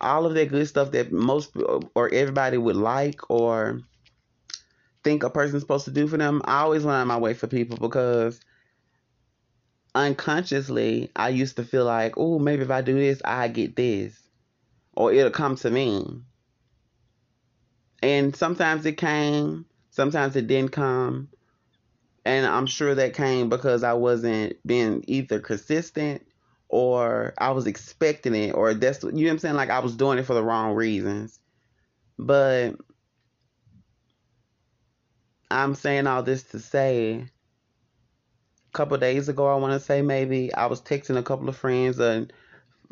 All 0.00 0.26
of 0.26 0.34
that 0.34 0.48
good 0.48 0.66
stuff 0.66 0.90
that 0.92 1.12
most 1.12 1.54
or 1.94 2.12
everybody 2.12 2.56
would 2.56 2.74
like 2.76 3.30
or 3.30 3.82
think 5.04 5.22
a 5.22 5.30
person's 5.30 5.62
supposed 5.62 5.84
to 5.84 5.92
do 5.92 6.08
for 6.08 6.16
them. 6.16 6.42
I 6.46 6.62
always 6.62 6.84
of 6.84 7.06
my 7.06 7.18
way 7.18 7.34
for 7.34 7.46
people 7.46 7.76
because 7.76 8.40
unconsciously 9.94 11.12
I 11.14 11.28
used 11.28 11.56
to 11.56 11.64
feel 11.64 11.84
like, 11.84 12.14
oh, 12.16 12.38
maybe 12.38 12.62
if 12.62 12.70
I 12.70 12.80
do 12.80 12.94
this, 12.94 13.22
I 13.24 13.48
get 13.48 13.76
this. 13.76 14.18
Or 14.94 15.12
it'll 15.12 15.30
come 15.30 15.54
to 15.56 15.70
me. 15.70 16.22
And 18.02 18.34
sometimes 18.34 18.84
it 18.86 18.96
came, 18.96 19.66
sometimes 19.90 20.34
it 20.34 20.48
didn't 20.48 20.72
come. 20.72 21.28
And 22.24 22.46
I'm 22.46 22.66
sure 22.66 22.94
that 22.94 23.14
came 23.14 23.48
because 23.48 23.82
I 23.82 23.94
wasn't 23.94 24.56
being 24.66 25.04
either 25.06 25.40
consistent 25.40 26.26
or 26.68 27.34
I 27.38 27.50
was 27.50 27.66
expecting 27.66 28.34
it 28.34 28.52
or 28.52 28.74
that's 28.74 29.02
you 29.02 29.10
know 29.10 29.22
what 29.22 29.30
I'm 29.30 29.38
saying? 29.38 29.56
Like 29.56 29.70
I 29.70 29.80
was 29.80 29.96
doing 29.96 30.18
it 30.18 30.24
for 30.26 30.34
the 30.34 30.42
wrong 30.42 30.74
reasons. 30.74 31.40
But 32.18 32.76
I'm 35.50 35.74
saying 35.74 36.06
all 36.06 36.22
this 36.22 36.44
to 36.44 36.60
say 36.60 37.26
a 38.68 38.72
couple 38.72 38.96
days 38.98 39.28
ago 39.28 39.48
I 39.48 39.56
want 39.56 39.72
to 39.72 39.84
say 39.84 40.02
maybe 40.02 40.54
I 40.54 40.66
was 40.66 40.80
texting 40.80 41.16
a 41.16 41.22
couple 41.22 41.48
of 41.48 41.56
friends 41.56 41.98
and 41.98 42.32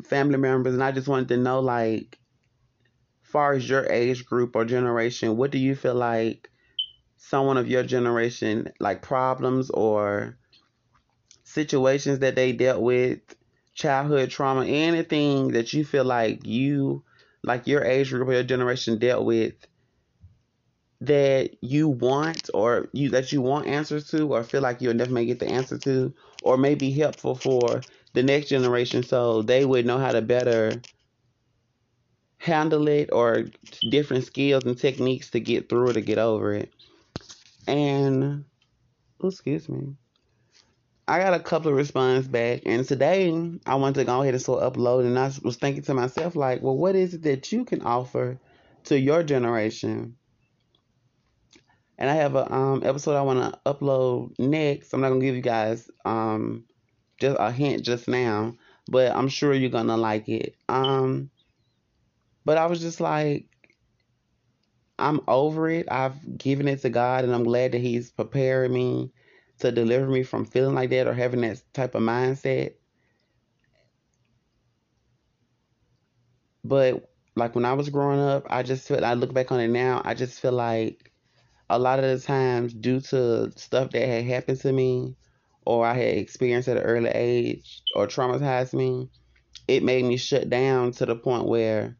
family 0.03 0.37
members 0.37 0.73
and 0.73 0.83
I 0.83 0.91
just 0.91 1.07
wanted 1.07 1.29
to 1.29 1.37
know 1.37 1.59
like 1.59 2.17
far 3.29 3.53
as 3.53 3.69
your 3.69 3.85
age 3.85 4.25
group 4.25 4.55
or 4.55 4.65
generation, 4.65 5.37
what 5.37 5.51
do 5.51 5.59
you 5.59 5.75
feel 5.75 5.93
like 5.93 6.48
someone 7.29 7.57
of 7.57 7.67
your 7.67 7.83
generation 7.83 8.73
like 8.79 9.03
problems 9.03 9.69
or 9.69 10.35
situations 11.43 12.19
that 12.19 12.35
they 12.35 12.51
dealt 12.51 12.81
with, 12.81 13.19
childhood 13.75 14.31
trauma, 14.31 14.65
anything 14.65 15.49
that 15.49 15.71
you 15.71 15.85
feel 15.85 16.03
like 16.03 16.45
you 16.45 17.03
like 17.43 17.67
your 17.67 17.83
age 17.83 18.09
group 18.09 18.27
or 18.27 18.33
your 18.33 18.43
generation 18.43 18.97
dealt 18.97 19.25
with 19.25 19.53
that 21.01 21.51
you 21.61 21.87
want 21.87 22.49
or 22.53 22.89
you 22.93 23.09
that 23.09 23.31
you 23.31 23.41
want 23.41 23.67
answers 23.67 24.09
to 24.09 24.33
or 24.33 24.43
feel 24.43 24.61
like 24.61 24.81
you'll 24.81 24.93
never 24.95 25.23
get 25.23 25.39
the 25.39 25.47
answer 25.47 25.77
to 25.77 26.13
or 26.41 26.57
may 26.57 26.73
be 26.73 26.91
helpful 26.91 27.35
for 27.35 27.85
the 28.13 28.23
next 28.23 28.49
generation 28.49 29.03
so 29.03 29.43
they 29.43 29.63
would 29.63 29.85
know 29.85 29.99
how 29.99 30.11
to 30.11 30.21
better 30.21 30.83
handle 32.39 32.87
it 32.87 33.09
or 33.13 33.45
different 33.89 34.25
skills 34.25 34.63
and 34.65 34.77
techniques 34.77 35.29
to 35.29 35.39
get 35.39 35.69
through 35.69 35.91
it 35.91 35.97
or 35.97 36.01
get 36.01 36.17
over 36.17 36.53
it. 36.53 36.73
And 37.69 38.45
oh, 39.21 39.27
excuse 39.27 39.69
me. 39.69 39.93
I 41.07 41.19
got 41.19 41.35
a 41.35 41.39
couple 41.39 41.69
of 41.69 41.77
responses 41.77 42.27
back, 42.27 42.63
and 42.65 42.83
today 42.87 43.31
I 43.67 43.75
wanted 43.75 43.99
to 43.99 44.05
go 44.05 44.21
ahead 44.21 44.33
and 44.33 44.41
start 44.41 44.61
upload. 44.73 45.05
And 45.05 45.17
I 45.19 45.31
was 45.43 45.57
thinking 45.57 45.83
to 45.83 45.93
myself, 45.93 46.35
like, 46.35 46.63
well, 46.63 46.75
what 46.75 46.95
is 46.95 47.13
it 47.13 47.21
that 47.23 47.51
you 47.51 47.65
can 47.65 47.83
offer 47.83 48.39
to 48.85 48.99
your 48.99 49.21
generation? 49.21 50.15
And 51.99 52.09
I 52.09 52.15
have 52.15 52.35
a 52.35 52.51
um, 52.51 52.81
episode 52.83 53.15
I 53.15 53.21
want 53.21 53.53
to 53.53 53.59
upload 53.71 54.39
next. 54.39 54.91
I'm 54.91 55.01
not 55.01 55.09
gonna 55.09 55.21
give 55.21 55.35
you 55.35 55.41
guys 55.41 55.91
um, 56.05 56.65
just 57.19 57.37
a 57.39 57.51
hint 57.51 57.83
just 57.83 58.07
now, 58.07 58.55
but 58.87 59.15
I'm 59.15 59.29
sure 59.29 59.53
you're 59.53 59.69
gonna 59.69 59.97
like 59.97 60.27
it. 60.27 60.55
Um, 60.67 61.29
but 62.45 62.57
I 62.57 62.65
was 62.65 62.81
just 62.81 62.99
like, 62.99 63.48
I'm 64.99 65.21
over 65.27 65.69
it. 65.69 65.87
I've 65.91 66.37
given 66.37 66.67
it 66.67 66.81
to 66.83 66.89
God, 66.89 67.23
and 67.25 67.33
I'm 67.33 67.43
glad 67.43 67.73
that 67.73 67.81
He's 67.81 68.11
preparing 68.11 68.73
me 68.73 69.11
to 69.59 69.71
deliver 69.71 70.07
me 70.07 70.23
from 70.23 70.45
feeling 70.45 70.75
like 70.75 70.91
that 70.91 71.07
or 71.07 71.13
having 71.13 71.41
that 71.41 71.61
type 71.73 71.95
of 71.95 72.03
mindset. 72.03 72.73
But 76.63 77.09
like 77.35 77.55
when 77.55 77.65
I 77.65 77.73
was 77.73 77.89
growing 77.89 78.19
up, 78.19 78.45
I 78.49 78.63
just 78.63 78.87
feel 78.87 79.03
I 79.03 79.13
look 79.13 79.33
back 79.33 79.51
on 79.51 79.59
it 79.59 79.69
now, 79.69 80.01
I 80.05 80.13
just 80.13 80.39
feel 80.39 80.51
like 80.51 81.11
a 81.69 81.79
lot 81.79 81.99
of 81.99 82.05
the 82.05 82.25
times 82.25 82.73
due 82.73 82.99
to 83.01 83.51
stuff 83.55 83.91
that 83.91 84.07
had 84.07 84.25
happened 84.25 84.61
to 84.61 84.73
me 84.73 85.15
or 85.65 85.85
I 85.85 85.93
had 85.93 86.17
experienced 86.17 86.67
at 86.67 86.77
an 86.77 86.83
early 86.83 87.09
age 87.09 87.83
or 87.95 88.07
traumatized 88.07 88.73
me, 88.73 89.09
it 89.67 89.83
made 89.83 90.05
me 90.05 90.17
shut 90.17 90.49
down 90.49 90.91
to 90.93 91.05
the 91.05 91.15
point 91.15 91.47
where 91.47 91.98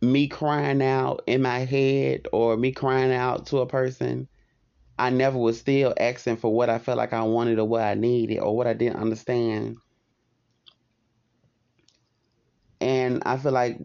me 0.00 0.28
crying 0.28 0.82
out 0.82 1.22
in 1.26 1.42
my 1.42 1.60
head 1.60 2.26
or 2.32 2.56
me 2.56 2.72
crying 2.72 3.12
out 3.12 3.46
to 3.46 3.58
a 3.58 3.66
person, 3.66 4.28
I 4.98 5.10
never 5.10 5.38
was 5.38 5.58
still 5.58 5.94
asking 5.98 6.36
for 6.36 6.52
what 6.52 6.70
I 6.70 6.78
felt 6.78 6.98
like 6.98 7.12
I 7.12 7.22
wanted 7.22 7.58
or 7.58 7.66
what 7.66 7.82
I 7.82 7.94
needed 7.94 8.38
or 8.38 8.56
what 8.56 8.66
I 8.66 8.74
didn't 8.74 9.00
understand. 9.00 9.76
And 12.80 13.22
I 13.24 13.36
feel 13.36 13.52
like 13.52 13.78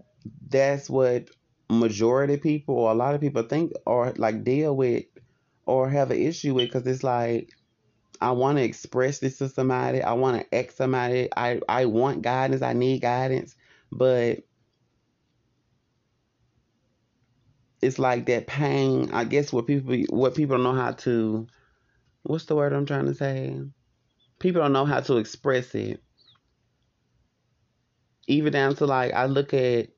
that's 0.50 0.89
what 0.89 1.30
majority 1.70 2.38
people 2.38 2.75
or 2.75 2.92
a 2.92 2.96
lot 2.96 3.16
of 3.16 3.22
people 3.22 3.44
think 3.44 3.72
or 3.86 4.13
like 4.18 4.44
deal 4.44 4.75
with 4.75 5.06
or 5.66 5.89
have 5.89 6.12
an 6.12 6.20
issue 6.20 6.54
with 6.54 6.66
because 6.66 6.86
it's 6.86 7.04
like 7.04 7.51
I 8.22 8.32
want 8.32 8.58
to 8.58 8.63
express 8.63 9.20
this 9.20 9.38
to 9.38 9.50
somebody. 9.50 10.01
I 10.01 10.13
want 10.13 10.42
to 10.42 10.56
ask 10.56 10.75
somebody. 10.75 11.30
I, 11.36 11.62
I 11.70 11.86
want 11.86 12.22
guidance. 12.22 12.62
I 12.62 12.74
need 12.74 13.01
guidance. 13.01 13.56
But 13.92 14.39
it's 17.81 18.00
like 18.00 18.25
that 18.25 18.48
pain. 18.48 19.09
I 19.12 19.24
guess 19.24 19.53
what 19.53 19.67
people 19.67 19.95
what 20.09 20.36
people 20.36 20.57
don't 20.57 20.63
know 20.63 20.74
how 20.74 20.91
to 20.91 21.48
what's 22.24 22.45
the 22.45 22.55
word 22.55 22.74
I'm 22.74 22.86
trying 22.86 23.05
to 23.05 23.13
say? 23.13 23.59
People 24.39 24.62
don't 24.62 24.74
know 24.74 24.86
how 24.86 25.01
to 25.01 25.17
express 25.17 25.74
it. 25.75 26.01
Even 28.27 28.53
down 28.53 28.75
to 28.75 28.86
like 28.86 29.13
I 29.13 29.25
look 29.25 29.53
at 29.53 29.89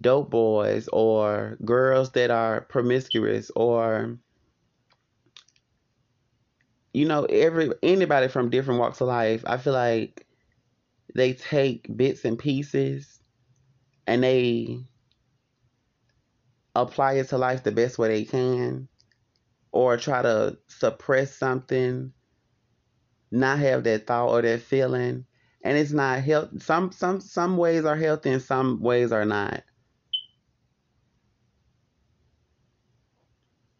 dope 0.00 0.30
boys 0.30 0.88
or 0.92 1.56
girls 1.64 2.12
that 2.12 2.30
are 2.30 2.62
promiscuous 2.62 3.50
or 3.56 4.18
you 6.92 7.04
know 7.04 7.24
every 7.24 7.70
anybody 7.82 8.28
from 8.28 8.50
different 8.50 8.80
walks 8.80 9.00
of 9.00 9.08
life 9.08 9.42
i 9.46 9.56
feel 9.56 9.72
like 9.72 10.26
they 11.14 11.32
take 11.32 11.88
bits 11.96 12.24
and 12.24 12.38
pieces 12.38 13.20
and 14.06 14.22
they 14.22 14.78
apply 16.82 17.14
it 17.14 17.28
to 17.28 17.38
life 17.38 17.62
the 17.62 17.72
best 17.72 17.98
way 17.98 18.08
they 18.08 18.24
can 18.24 18.88
or 19.72 19.96
try 19.96 20.22
to 20.22 20.58
suppress 20.68 21.36
something 21.36 22.12
not 23.30 23.58
have 23.58 23.84
that 23.84 24.06
thought 24.06 24.30
or 24.30 24.42
that 24.42 24.62
feeling. 24.62 25.24
And 25.62 25.76
it's 25.76 25.92
not 25.92 26.20
health 26.20 26.62
some 26.62 26.92
some 26.92 27.20
some 27.20 27.56
ways 27.56 27.84
are 27.84 27.96
healthy 27.96 28.30
and 28.30 28.42
some 28.42 28.80
ways 28.80 29.12
are 29.12 29.24
not. 29.24 29.64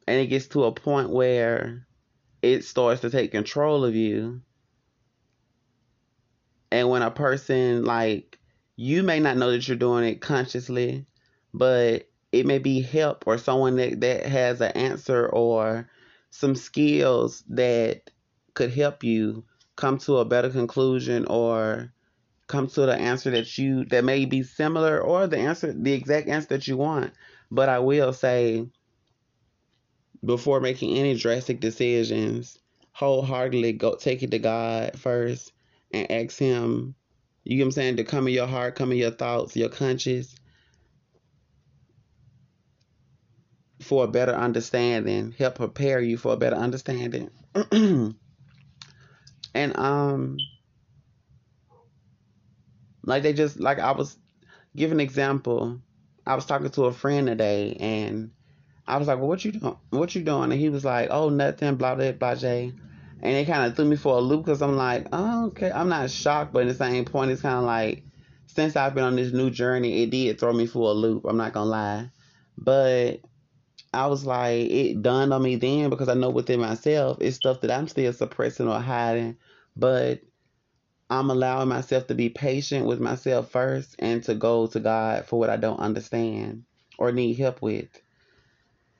And 0.06 0.20
it 0.20 0.26
gets 0.26 0.48
to 0.48 0.64
a 0.64 0.72
point 0.72 1.10
where 1.10 1.86
it 2.42 2.64
starts 2.64 3.02
to 3.02 3.10
take 3.10 3.30
control 3.30 3.84
of 3.84 3.94
you. 3.94 4.42
And 6.70 6.90
when 6.90 7.02
a 7.02 7.10
person 7.10 7.84
like 7.84 8.38
you 8.76 9.02
may 9.02 9.20
not 9.20 9.36
know 9.36 9.50
that 9.50 9.66
you're 9.66 9.76
doing 9.76 10.04
it 10.04 10.20
consciously 10.20 11.06
but 11.54 12.08
it 12.32 12.46
may 12.46 12.58
be 12.58 12.80
help 12.80 13.24
or 13.26 13.38
someone 13.38 13.76
that, 13.76 14.00
that 14.00 14.26
has 14.26 14.60
an 14.60 14.72
answer 14.72 15.28
or 15.28 15.88
some 16.30 16.54
skills 16.54 17.42
that 17.48 18.10
could 18.54 18.72
help 18.72 19.02
you 19.02 19.44
come 19.76 19.98
to 19.98 20.18
a 20.18 20.24
better 20.24 20.50
conclusion 20.50 21.24
or 21.26 21.92
come 22.48 22.66
to 22.66 22.82
the 22.82 22.94
answer 22.94 23.30
that 23.30 23.56
you 23.58 23.84
that 23.86 24.04
may 24.04 24.24
be 24.24 24.42
similar 24.42 25.00
or 25.00 25.26
the 25.26 25.38
answer 25.38 25.72
the 25.72 25.92
exact 25.92 26.28
answer 26.28 26.48
that 26.48 26.66
you 26.68 26.76
want. 26.76 27.12
But 27.50 27.68
i 27.68 27.78
will 27.78 28.12
say 28.12 28.68
before 30.24 30.60
making 30.60 30.96
any 30.96 31.14
drastic 31.14 31.60
decisions 31.60 32.58
wholeheartedly 32.92 33.72
go 33.72 33.94
take 33.94 34.22
it 34.22 34.30
to 34.32 34.38
god 34.38 34.98
first 34.98 35.52
and 35.92 36.10
ask 36.10 36.38
him 36.38 36.94
you 37.44 37.56
know 37.58 37.62
what 37.62 37.66
i'm 37.68 37.72
saying 37.72 37.96
to 37.96 38.04
come 38.04 38.26
in 38.26 38.34
your 38.34 38.46
heart 38.46 38.74
come 38.74 38.90
in 38.90 38.98
your 38.98 39.12
thoughts 39.12 39.56
your 39.56 39.68
conscience 39.68 40.34
for 43.88 44.04
a 44.04 44.08
better 44.08 44.34
understanding, 44.34 45.34
help 45.38 45.54
prepare 45.54 46.00
you 46.00 46.18
for 46.18 46.34
a 46.34 46.36
better 46.36 46.56
understanding. 46.56 47.30
and 47.72 48.14
um 49.54 50.36
like 53.02 53.22
they 53.22 53.32
just 53.32 53.58
like 53.58 53.78
I 53.78 53.92
was 53.92 54.18
give 54.76 54.92
an 54.92 55.00
example. 55.00 55.80
I 56.26 56.34
was 56.34 56.44
talking 56.44 56.68
to 56.68 56.84
a 56.84 56.92
friend 56.92 57.26
today 57.26 57.78
and 57.80 58.32
I 58.86 58.98
was 58.98 59.08
like, 59.08 59.18
Well 59.18 59.28
what 59.28 59.42
you 59.44 59.52
doing 59.52 59.76
what 59.88 60.14
you 60.14 60.22
doing? 60.22 60.52
And 60.52 60.60
he 60.60 60.68
was 60.68 60.84
like, 60.84 61.08
Oh 61.10 61.30
nothing, 61.30 61.76
blah 61.76 61.94
blah 61.94 62.12
blah 62.12 62.34
Jay. 62.34 62.74
And 63.20 63.34
it 63.34 63.46
kind 63.46 63.64
of 63.64 63.74
threw 63.74 63.86
me 63.86 63.96
for 63.96 64.18
a 64.18 64.20
loop 64.20 64.44
because 64.44 64.62
I'm 64.62 64.76
like, 64.76 65.08
oh, 65.12 65.46
okay, 65.46 65.72
I'm 65.72 65.88
not 65.88 66.08
shocked, 66.08 66.52
but 66.52 66.62
at 66.62 66.68
the 66.68 66.74
same 66.74 67.04
point, 67.04 67.32
it's 67.32 67.42
kind 67.42 67.56
of 67.56 67.64
like, 67.64 68.04
since 68.46 68.76
I've 68.76 68.94
been 68.94 69.02
on 69.02 69.16
this 69.16 69.32
new 69.32 69.50
journey, 69.50 70.04
it 70.04 70.10
did 70.10 70.38
throw 70.38 70.52
me 70.52 70.66
for 70.68 70.90
a 70.90 70.92
loop. 70.92 71.24
I'm 71.24 71.36
not 71.36 71.52
gonna 71.52 71.68
lie, 71.68 72.10
but 72.56 73.20
I 73.92 74.06
was 74.06 74.24
like, 74.26 74.70
it 74.70 75.02
dawned 75.02 75.32
on 75.32 75.42
me 75.42 75.56
then 75.56 75.90
because 75.90 76.08
I 76.08 76.14
know 76.14 76.30
within 76.30 76.60
myself 76.60 77.18
it's 77.20 77.36
stuff 77.36 77.62
that 77.62 77.70
I'm 77.70 77.88
still 77.88 78.12
suppressing 78.12 78.68
or 78.68 78.80
hiding, 78.80 79.36
but 79.76 80.20
I'm 81.10 81.30
allowing 81.30 81.68
myself 81.68 82.06
to 82.08 82.14
be 82.14 82.28
patient 82.28 82.86
with 82.86 83.00
myself 83.00 83.50
first 83.50 83.96
and 83.98 84.22
to 84.24 84.34
go 84.34 84.66
to 84.68 84.80
God 84.80 85.26
for 85.26 85.38
what 85.38 85.50
I 85.50 85.56
don't 85.56 85.80
understand 85.80 86.64
or 86.98 87.12
need 87.12 87.38
help 87.38 87.62
with. 87.62 87.88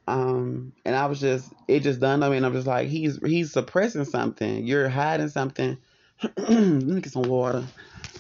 Um, 0.07 0.73
and 0.87 0.97
I 0.97 1.04
was 1.04 1.21
just, 1.21 1.52
it 1.68 1.80
just 1.80 2.00
dawned 2.00 2.25
on 2.25 2.30
me, 2.30 2.38
and 2.38 2.47
I'm 2.47 2.54
just 2.54 2.66
like, 2.66 2.88
he's 2.88 3.18
he's 3.23 3.52
suppressing 3.52 4.07
something. 4.07 4.66
You're 4.66 4.88
hiding 4.88 5.28
something. 5.28 5.76
Let 6.38 6.49
me 6.49 7.00
get 7.02 7.12
some 7.12 7.28
water. 7.28 7.64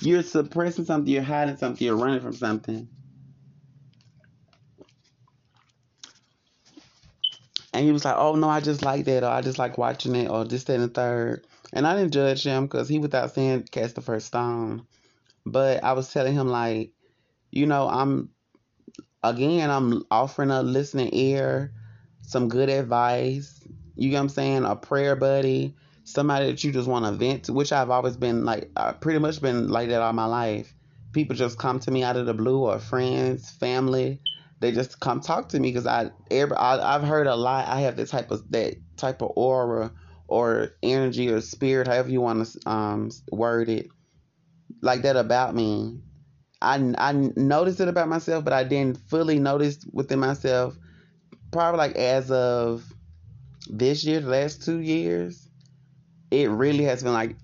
You're 0.00 0.22
suppressing 0.22 0.84
something. 0.84 1.10
You're 1.10 1.22
hiding 1.22 1.56
something. 1.56 1.84
You're 1.84 1.96
running 1.96 2.20
from 2.20 2.34
something. 2.34 2.88
And 7.78 7.86
he 7.86 7.92
was 7.92 8.04
like, 8.04 8.16
"Oh 8.18 8.34
no, 8.34 8.48
I 8.48 8.58
just 8.58 8.82
like 8.82 9.04
that, 9.04 9.22
or 9.22 9.28
I 9.28 9.40
just 9.40 9.56
like 9.56 9.78
watching 9.78 10.16
it, 10.16 10.28
or 10.28 10.44
this, 10.44 10.64
that, 10.64 10.74
and 10.74 10.82
the 10.82 10.88
third. 10.88 11.46
And 11.72 11.86
I 11.86 11.94
didn't 11.94 12.12
judge 12.12 12.42
him 12.42 12.66
because 12.66 12.88
he, 12.88 12.98
without 12.98 13.32
saying, 13.32 13.68
cast 13.70 13.94
the 13.94 14.00
first 14.00 14.26
stone. 14.26 14.84
But 15.46 15.84
I 15.84 15.92
was 15.92 16.12
telling 16.12 16.34
him 16.34 16.48
like, 16.48 16.90
you 17.52 17.66
know, 17.66 17.88
I'm 17.88 18.30
again, 19.22 19.70
I'm 19.70 20.02
offering 20.10 20.50
a 20.50 20.60
listening 20.60 21.10
ear, 21.12 21.72
some 22.22 22.48
good 22.48 22.68
advice. 22.68 23.60
You 23.94 24.10
know 24.10 24.16
what 24.16 24.22
I'm 24.22 24.28
saying? 24.28 24.64
A 24.64 24.74
prayer 24.74 25.14
buddy, 25.14 25.76
somebody 26.02 26.46
that 26.46 26.64
you 26.64 26.72
just 26.72 26.88
want 26.88 27.04
to 27.04 27.12
vent 27.12 27.44
to, 27.44 27.52
which 27.52 27.70
I've 27.70 27.90
always 27.90 28.16
been 28.16 28.44
like, 28.44 28.72
I 28.76 28.90
pretty 28.90 29.20
much 29.20 29.40
been 29.40 29.68
like 29.68 29.90
that 29.90 30.02
all 30.02 30.12
my 30.12 30.26
life. 30.26 30.74
People 31.12 31.36
just 31.36 31.58
come 31.58 31.78
to 31.78 31.92
me 31.92 32.02
out 32.02 32.16
of 32.16 32.26
the 32.26 32.34
blue, 32.34 32.64
or 32.64 32.80
friends, 32.80 33.52
family. 33.52 34.20
They 34.60 34.72
just 34.72 34.98
come 35.00 35.20
talk 35.20 35.50
to 35.50 35.60
me 35.60 35.70
because 35.70 35.86
I, 35.86 36.10
I, 36.32 36.94
I've 36.94 37.02
heard 37.04 37.26
a 37.26 37.36
lot. 37.36 37.68
I 37.68 37.80
have 37.80 37.96
this 37.96 38.10
type 38.10 38.30
of 38.30 38.50
that 38.50 38.74
type 38.96 39.22
of 39.22 39.32
aura 39.36 39.92
or 40.26 40.70
energy 40.82 41.28
or 41.28 41.40
spirit, 41.40 41.86
however 41.86 42.10
you 42.10 42.20
want 42.20 42.46
to 42.46 42.68
um, 42.70 43.10
word 43.30 43.68
it, 43.68 43.88
like 44.82 45.02
that 45.02 45.16
about 45.16 45.54
me. 45.54 46.00
I, 46.60 46.94
I 46.98 47.12
noticed 47.12 47.80
it 47.80 47.88
about 47.88 48.08
myself, 48.08 48.44
but 48.44 48.52
I 48.52 48.64
didn't 48.64 48.98
fully 49.08 49.38
notice 49.38 49.78
within 49.92 50.18
myself. 50.18 50.76
Probably 51.52 51.78
like 51.78 51.96
as 51.96 52.30
of 52.30 52.84
this 53.68 54.04
year, 54.04 54.20
the 54.20 54.28
last 54.28 54.64
two 54.64 54.80
years, 54.80 55.48
it 56.30 56.50
really 56.50 56.84
has 56.84 57.02
been 57.02 57.12
like 57.12 57.36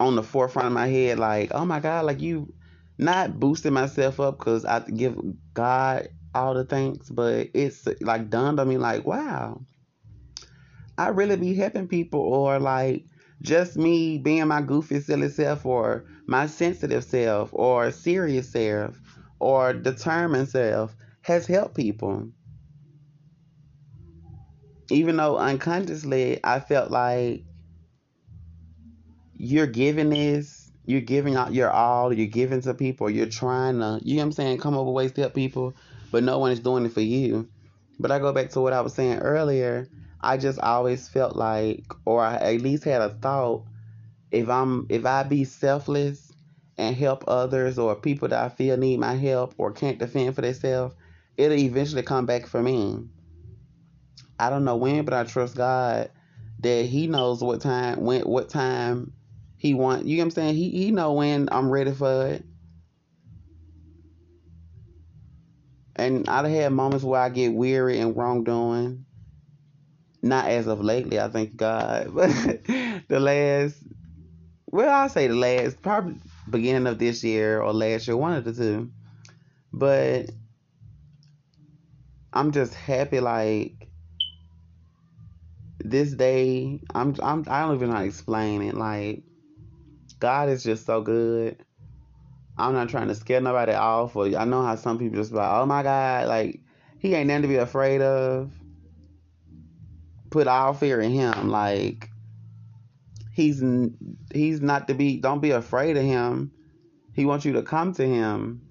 on 0.00 0.16
the 0.16 0.22
forefront 0.22 0.66
of 0.66 0.72
my 0.72 0.88
head. 0.88 1.18
Like, 1.18 1.52
oh 1.54 1.64
my 1.64 1.80
God, 1.80 2.04
like 2.04 2.20
you, 2.20 2.52
not 2.98 3.38
boosting 3.38 3.72
myself 3.72 4.20
up 4.20 4.38
because 4.38 4.64
I 4.64 4.80
give 4.80 5.16
God 5.54 6.08
all 6.34 6.54
the 6.54 6.64
things, 6.64 7.10
but 7.10 7.48
it's 7.54 7.86
like 8.00 8.30
dawned 8.30 8.60
on 8.60 8.68
me 8.68 8.78
like, 8.78 9.06
wow, 9.06 9.60
I 10.98 11.08
really 11.08 11.36
be 11.36 11.54
helping 11.54 11.88
people, 11.88 12.20
or 12.20 12.58
like 12.58 13.04
just 13.42 13.76
me 13.76 14.18
being 14.18 14.46
my 14.48 14.62
goofy, 14.62 15.00
silly 15.00 15.28
self, 15.28 15.66
or 15.66 16.04
my 16.26 16.46
sensitive 16.46 17.04
self, 17.04 17.50
or 17.52 17.90
serious 17.90 18.50
self, 18.50 19.00
or 19.40 19.72
determined 19.72 20.48
self 20.48 20.94
has 21.22 21.46
helped 21.46 21.74
people. 21.74 22.28
Even 24.90 25.16
though 25.16 25.36
unconsciously 25.38 26.40
I 26.44 26.60
felt 26.60 26.90
like 26.90 27.44
you're 29.34 29.66
giving 29.66 30.10
this, 30.10 30.70
you're 30.84 31.00
giving 31.00 31.36
out 31.36 31.54
your 31.54 31.70
all, 31.70 32.12
you're 32.12 32.26
giving 32.26 32.60
to 32.62 32.74
people, 32.74 33.08
you're 33.08 33.26
trying 33.26 33.78
to, 33.78 34.00
you 34.02 34.16
know 34.16 34.22
what 34.22 34.26
I'm 34.26 34.32
saying, 34.32 34.58
come 34.58 34.74
up 34.76 34.84
with 34.84 34.94
ways 34.94 35.12
to 35.12 35.22
help 35.22 35.34
people, 35.34 35.74
but 36.12 36.22
no 36.22 36.38
one 36.38 36.52
is 36.52 36.60
doing 36.60 36.86
it 36.86 36.92
for 36.92 37.00
you. 37.00 37.48
But 37.98 38.12
I 38.12 38.20
go 38.20 38.32
back 38.32 38.50
to 38.50 38.60
what 38.60 38.72
I 38.72 38.82
was 38.82 38.94
saying 38.94 39.18
earlier. 39.18 39.88
I 40.20 40.36
just 40.36 40.60
always 40.60 41.08
felt 41.08 41.34
like, 41.34 41.84
or 42.04 42.22
I 42.22 42.36
at 42.36 42.60
least 42.60 42.84
had 42.84 43.02
a 43.02 43.08
thought, 43.08 43.64
if 44.30 44.48
I'm 44.48 44.86
if 44.88 45.04
I 45.04 45.24
be 45.24 45.44
selfless 45.44 46.30
and 46.78 46.94
help 46.96 47.24
others 47.26 47.78
or 47.78 47.94
people 47.96 48.28
that 48.28 48.44
I 48.44 48.48
feel 48.48 48.76
need 48.76 49.00
my 49.00 49.14
help 49.14 49.54
or 49.58 49.72
can't 49.72 49.98
defend 49.98 50.34
for 50.34 50.42
themselves, 50.42 50.94
it'll 51.36 51.58
eventually 51.58 52.02
come 52.02 52.26
back 52.26 52.46
for 52.46 52.62
me. 52.62 53.04
I 54.38 54.50
don't 54.50 54.64
know 54.64 54.76
when, 54.76 55.04
but 55.04 55.14
I 55.14 55.24
trust 55.24 55.56
God 55.56 56.10
that 56.60 56.86
He 56.86 57.06
knows 57.06 57.42
what 57.42 57.60
time 57.60 58.00
when 58.00 58.22
what 58.22 58.48
time 58.48 59.12
He 59.56 59.74
want. 59.74 60.06
You 60.06 60.16
know 60.16 60.22
what 60.22 60.26
I'm 60.26 60.30
saying? 60.30 60.54
He 60.56 60.70
He 60.70 60.90
know 60.90 61.12
when 61.14 61.48
I'm 61.52 61.70
ready 61.70 61.92
for 61.92 62.26
it. 62.28 62.44
And 66.02 66.28
I've 66.28 66.50
had 66.50 66.72
moments 66.72 67.04
where 67.04 67.20
I 67.20 67.28
get 67.28 67.52
weary 67.52 67.98
and 68.00 68.16
wrongdoing 68.16 69.06
not 70.22 70.46
as 70.46 70.68
of 70.68 70.80
lately, 70.80 71.20
I 71.20 71.28
thank 71.28 71.56
God, 71.56 72.14
but 72.14 72.28
the 73.08 73.18
last, 73.20 73.82
well, 74.66 74.88
I'll 74.88 75.08
say 75.08 75.26
the 75.26 75.34
last, 75.34 75.82
probably 75.82 76.14
beginning 76.48 76.86
of 76.86 76.98
this 76.98 77.24
year 77.24 77.60
or 77.60 77.72
last 77.72 78.06
year, 78.06 78.16
one 78.16 78.34
of 78.34 78.44
the 78.44 78.52
two. 78.52 78.90
But 79.72 80.30
I'm 82.32 82.52
just 82.52 82.74
happy, 82.74 83.20
like 83.20 83.88
this 85.80 86.12
day. 86.12 86.80
I'm, 86.94 87.16
I'm, 87.22 87.44
I 87.48 87.62
don't 87.62 87.74
even 87.74 87.88
know 87.88 87.96
how 87.96 88.02
to 88.02 88.06
explain 88.06 88.62
it. 88.62 88.76
Like 88.76 89.24
God 90.20 90.48
is 90.48 90.62
just 90.62 90.86
so 90.86 91.02
good. 91.02 91.64
I'm 92.56 92.74
not 92.74 92.88
trying 92.88 93.08
to 93.08 93.14
scare 93.14 93.40
nobody 93.40 93.72
off, 93.72 94.14
or 94.14 94.26
I 94.26 94.44
know 94.44 94.62
how 94.62 94.76
some 94.76 94.98
people 94.98 95.16
just 95.16 95.32
like, 95.32 95.50
oh 95.50 95.66
my 95.66 95.82
God, 95.82 96.28
like 96.28 96.60
He 96.98 97.14
ain't 97.14 97.28
nothing 97.28 97.42
to 97.42 97.48
be 97.48 97.56
afraid 97.56 98.02
of 98.02 98.52
put 100.32 100.48
all 100.48 100.72
fear 100.72 101.00
in 101.00 101.12
him. 101.12 101.48
Like 101.48 102.10
he's 103.30 103.62
he's 104.34 104.60
not 104.60 104.88
to 104.88 104.94
be. 104.94 105.18
Don't 105.18 105.40
be 105.40 105.52
afraid 105.52 105.96
of 105.96 106.02
him. 106.02 106.50
He 107.14 107.24
wants 107.24 107.44
you 107.44 107.52
to 107.52 107.62
come 107.62 107.92
to 107.94 108.06
him 108.06 108.62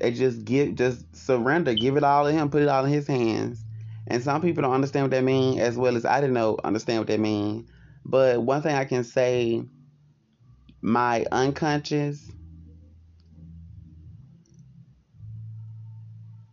and 0.00 0.14
just 0.14 0.44
give, 0.44 0.76
just 0.76 1.14
surrender, 1.14 1.74
give 1.74 1.96
it 1.96 2.04
all 2.04 2.24
to 2.24 2.32
him, 2.32 2.48
put 2.48 2.62
it 2.62 2.68
all 2.68 2.84
in 2.84 2.92
his 2.92 3.06
hands. 3.06 3.62
And 4.06 4.22
some 4.22 4.40
people 4.40 4.62
don't 4.62 4.72
understand 4.72 5.04
what 5.04 5.10
that 5.10 5.24
means, 5.24 5.60
as 5.60 5.76
well 5.76 5.96
as 5.96 6.04
I 6.04 6.20
didn't 6.20 6.34
know 6.34 6.56
understand 6.62 7.00
what 7.00 7.08
that 7.08 7.18
means. 7.18 7.68
But 8.04 8.40
one 8.40 8.62
thing 8.62 8.76
I 8.76 8.84
can 8.84 9.02
say, 9.02 9.64
my 10.80 11.26
unconscious, 11.32 12.30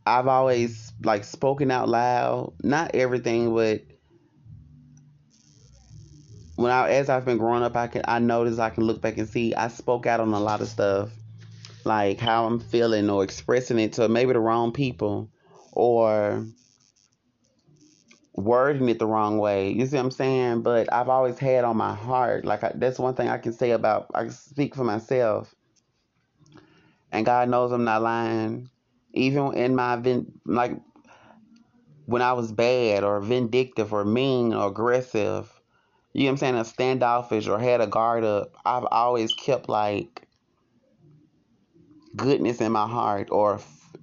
I've 0.06 0.28
always 0.28 0.92
like 1.02 1.24
spoken 1.24 1.72
out 1.72 1.88
loud. 1.88 2.54
Not 2.62 2.96
everything, 2.96 3.54
but 3.54 3.82
when 6.56 6.72
I 6.72 6.90
as 6.92 7.10
I've 7.10 7.26
been 7.26 7.38
growing 7.38 7.64
up, 7.64 7.76
I 7.76 7.88
can 7.88 8.04
I 8.06 8.20
notice 8.20 8.60
I 8.60 8.70
can 8.70 8.84
look 8.84 9.02
back 9.02 9.18
and 9.18 9.28
see 9.28 9.54
I 9.56 9.70
spoke 9.70 10.06
out 10.06 10.20
on 10.20 10.34
a 10.34 10.40
lot 10.40 10.62
of 10.62 10.68
stuff, 10.68 11.10
like 11.86 12.20
how 12.20 12.46
I'm 12.46 12.60
feeling 12.60 13.10
or 13.10 13.24
expressing 13.24 13.80
it 13.80 13.94
to 13.94 14.10
maybe 14.10 14.34
the 14.34 14.40
wrong 14.40 14.74
people, 14.74 15.30
or 15.72 16.46
wording 18.34 18.90
it 18.90 19.00
the 19.00 19.08
wrong 19.08 19.38
way. 19.38 19.72
You 19.72 19.86
see 19.86 19.96
what 19.96 20.06
I'm 20.06 20.12
saying? 20.12 20.62
But 20.64 20.92
I've 20.92 21.10
always 21.10 21.40
had 21.40 21.64
on 21.64 21.78
my 21.78 21.96
heart, 21.96 22.46
like 22.46 22.64
I, 22.64 22.74
that's 22.76 23.00
one 23.00 23.16
thing 23.16 23.30
I 23.30 23.38
can 23.38 23.54
say 23.54 23.72
about 23.72 24.08
I 24.14 24.24
can 24.24 24.32
speak 24.32 24.76
for 24.76 24.84
myself, 24.84 25.56
and 27.12 27.26
God 27.26 27.48
knows 27.48 27.72
I'm 27.72 27.86
not 27.86 28.02
lying. 28.02 28.70
Even 29.14 29.54
in 29.54 29.76
my 29.76 30.02
like 30.46 30.78
when 32.06 32.22
I 32.22 32.34
was 32.34 32.52
bad 32.52 33.04
or 33.04 33.22
vindictive 33.22 33.94
or 33.94 34.04
mean 34.04 34.54
or 34.54 34.68
aggressive 34.68 35.52
you 36.14 36.24
know 36.24 36.28
what 36.28 36.32
I'm 36.32 36.38
saying, 36.38 36.56
a 36.56 36.66
standoffish 36.66 37.48
or 37.48 37.58
had 37.58 37.82
a 37.82 37.88
guard 37.88 38.24
up, 38.24 38.56
I've 38.64 38.86
always 38.92 39.34
kept 39.34 39.68
like 39.68 40.28
goodness 42.16 42.62
in 42.62 42.72
my 42.72 42.88
heart 42.88 43.30
or 43.32 43.56
f- 43.56 43.96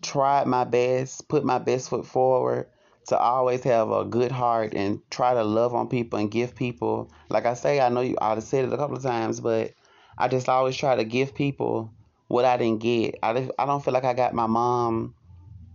tried 0.00 0.46
my 0.46 0.64
best, 0.64 1.28
put 1.28 1.44
my 1.44 1.58
best 1.58 1.90
foot 1.90 2.06
forward 2.06 2.68
to 3.08 3.18
always 3.18 3.62
have 3.64 3.90
a 3.90 4.06
good 4.06 4.32
heart 4.32 4.72
and 4.74 5.00
try 5.10 5.34
to 5.34 5.44
love 5.44 5.74
on 5.74 5.88
people 5.88 6.18
and 6.18 6.30
give 6.30 6.56
people. 6.56 7.12
Like 7.28 7.44
I 7.44 7.52
say, 7.52 7.78
I 7.78 7.90
know 7.90 8.00
you, 8.00 8.16
I've 8.22 8.42
said 8.42 8.64
it 8.64 8.72
a 8.72 8.78
couple 8.78 8.96
of 8.96 9.02
times, 9.02 9.40
but 9.40 9.72
I 10.16 10.28
just 10.28 10.48
always 10.48 10.76
try 10.76 10.96
to 10.96 11.04
give 11.04 11.34
people 11.34 11.92
what 12.34 12.44
I 12.44 12.56
didn't 12.56 12.80
get. 12.80 13.14
I, 13.22 13.48
I 13.60 13.64
don't 13.64 13.84
feel 13.84 13.94
like 13.94 14.04
I 14.04 14.12
got 14.12 14.34
my 14.34 14.48
mom, 14.48 15.14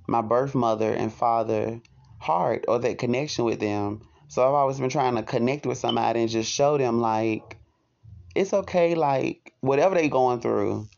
my 0.07 0.21
birth 0.21 0.53
mother 0.53 0.91
and 0.91 1.11
father 1.11 1.79
heart 2.19 2.65
or 2.67 2.79
that 2.79 2.97
connection 2.97 3.45
with 3.45 3.61
them. 3.61 4.01
So 4.27 4.45
I've 4.45 4.53
always 4.53 4.77
been 4.77 4.89
trying 4.89 5.15
to 5.15 5.23
connect 5.23 5.65
with 5.65 5.77
somebody 5.77 6.19
and 6.19 6.29
just 6.29 6.51
show 6.51 6.77
them 6.77 6.99
like 6.99 7.55
it's 8.35 8.53
okay, 8.53 8.93
like 8.93 9.53
whatever 9.61 9.95
they 9.95 10.09
going 10.09 10.41
through. 10.41 10.89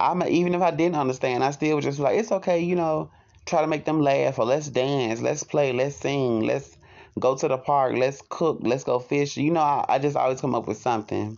I'm 0.00 0.22
even 0.22 0.54
if 0.54 0.62
I 0.62 0.70
didn't 0.70 0.96
understand, 0.96 1.44
I 1.44 1.50
still 1.50 1.76
was 1.76 1.84
just 1.84 1.98
like 1.98 2.18
it's 2.18 2.32
okay, 2.32 2.60
you 2.60 2.74
know. 2.74 3.10
Try 3.44 3.60
to 3.60 3.66
make 3.66 3.84
them 3.84 4.00
laugh 4.00 4.38
or 4.38 4.46
let's 4.46 4.68
dance, 4.68 5.20
let's 5.20 5.42
play, 5.42 5.74
let's 5.74 5.96
sing, 5.96 6.40
let's 6.40 6.78
go 7.18 7.36
to 7.36 7.48
the 7.48 7.58
park, 7.58 7.94
let's 7.94 8.22
cook, 8.30 8.60
let's 8.62 8.84
go 8.84 8.98
fish. 8.98 9.36
You 9.36 9.50
know, 9.50 9.60
I, 9.60 9.84
I 9.86 9.98
just 9.98 10.16
always 10.16 10.40
come 10.40 10.54
up 10.54 10.66
with 10.66 10.78
something 10.78 11.36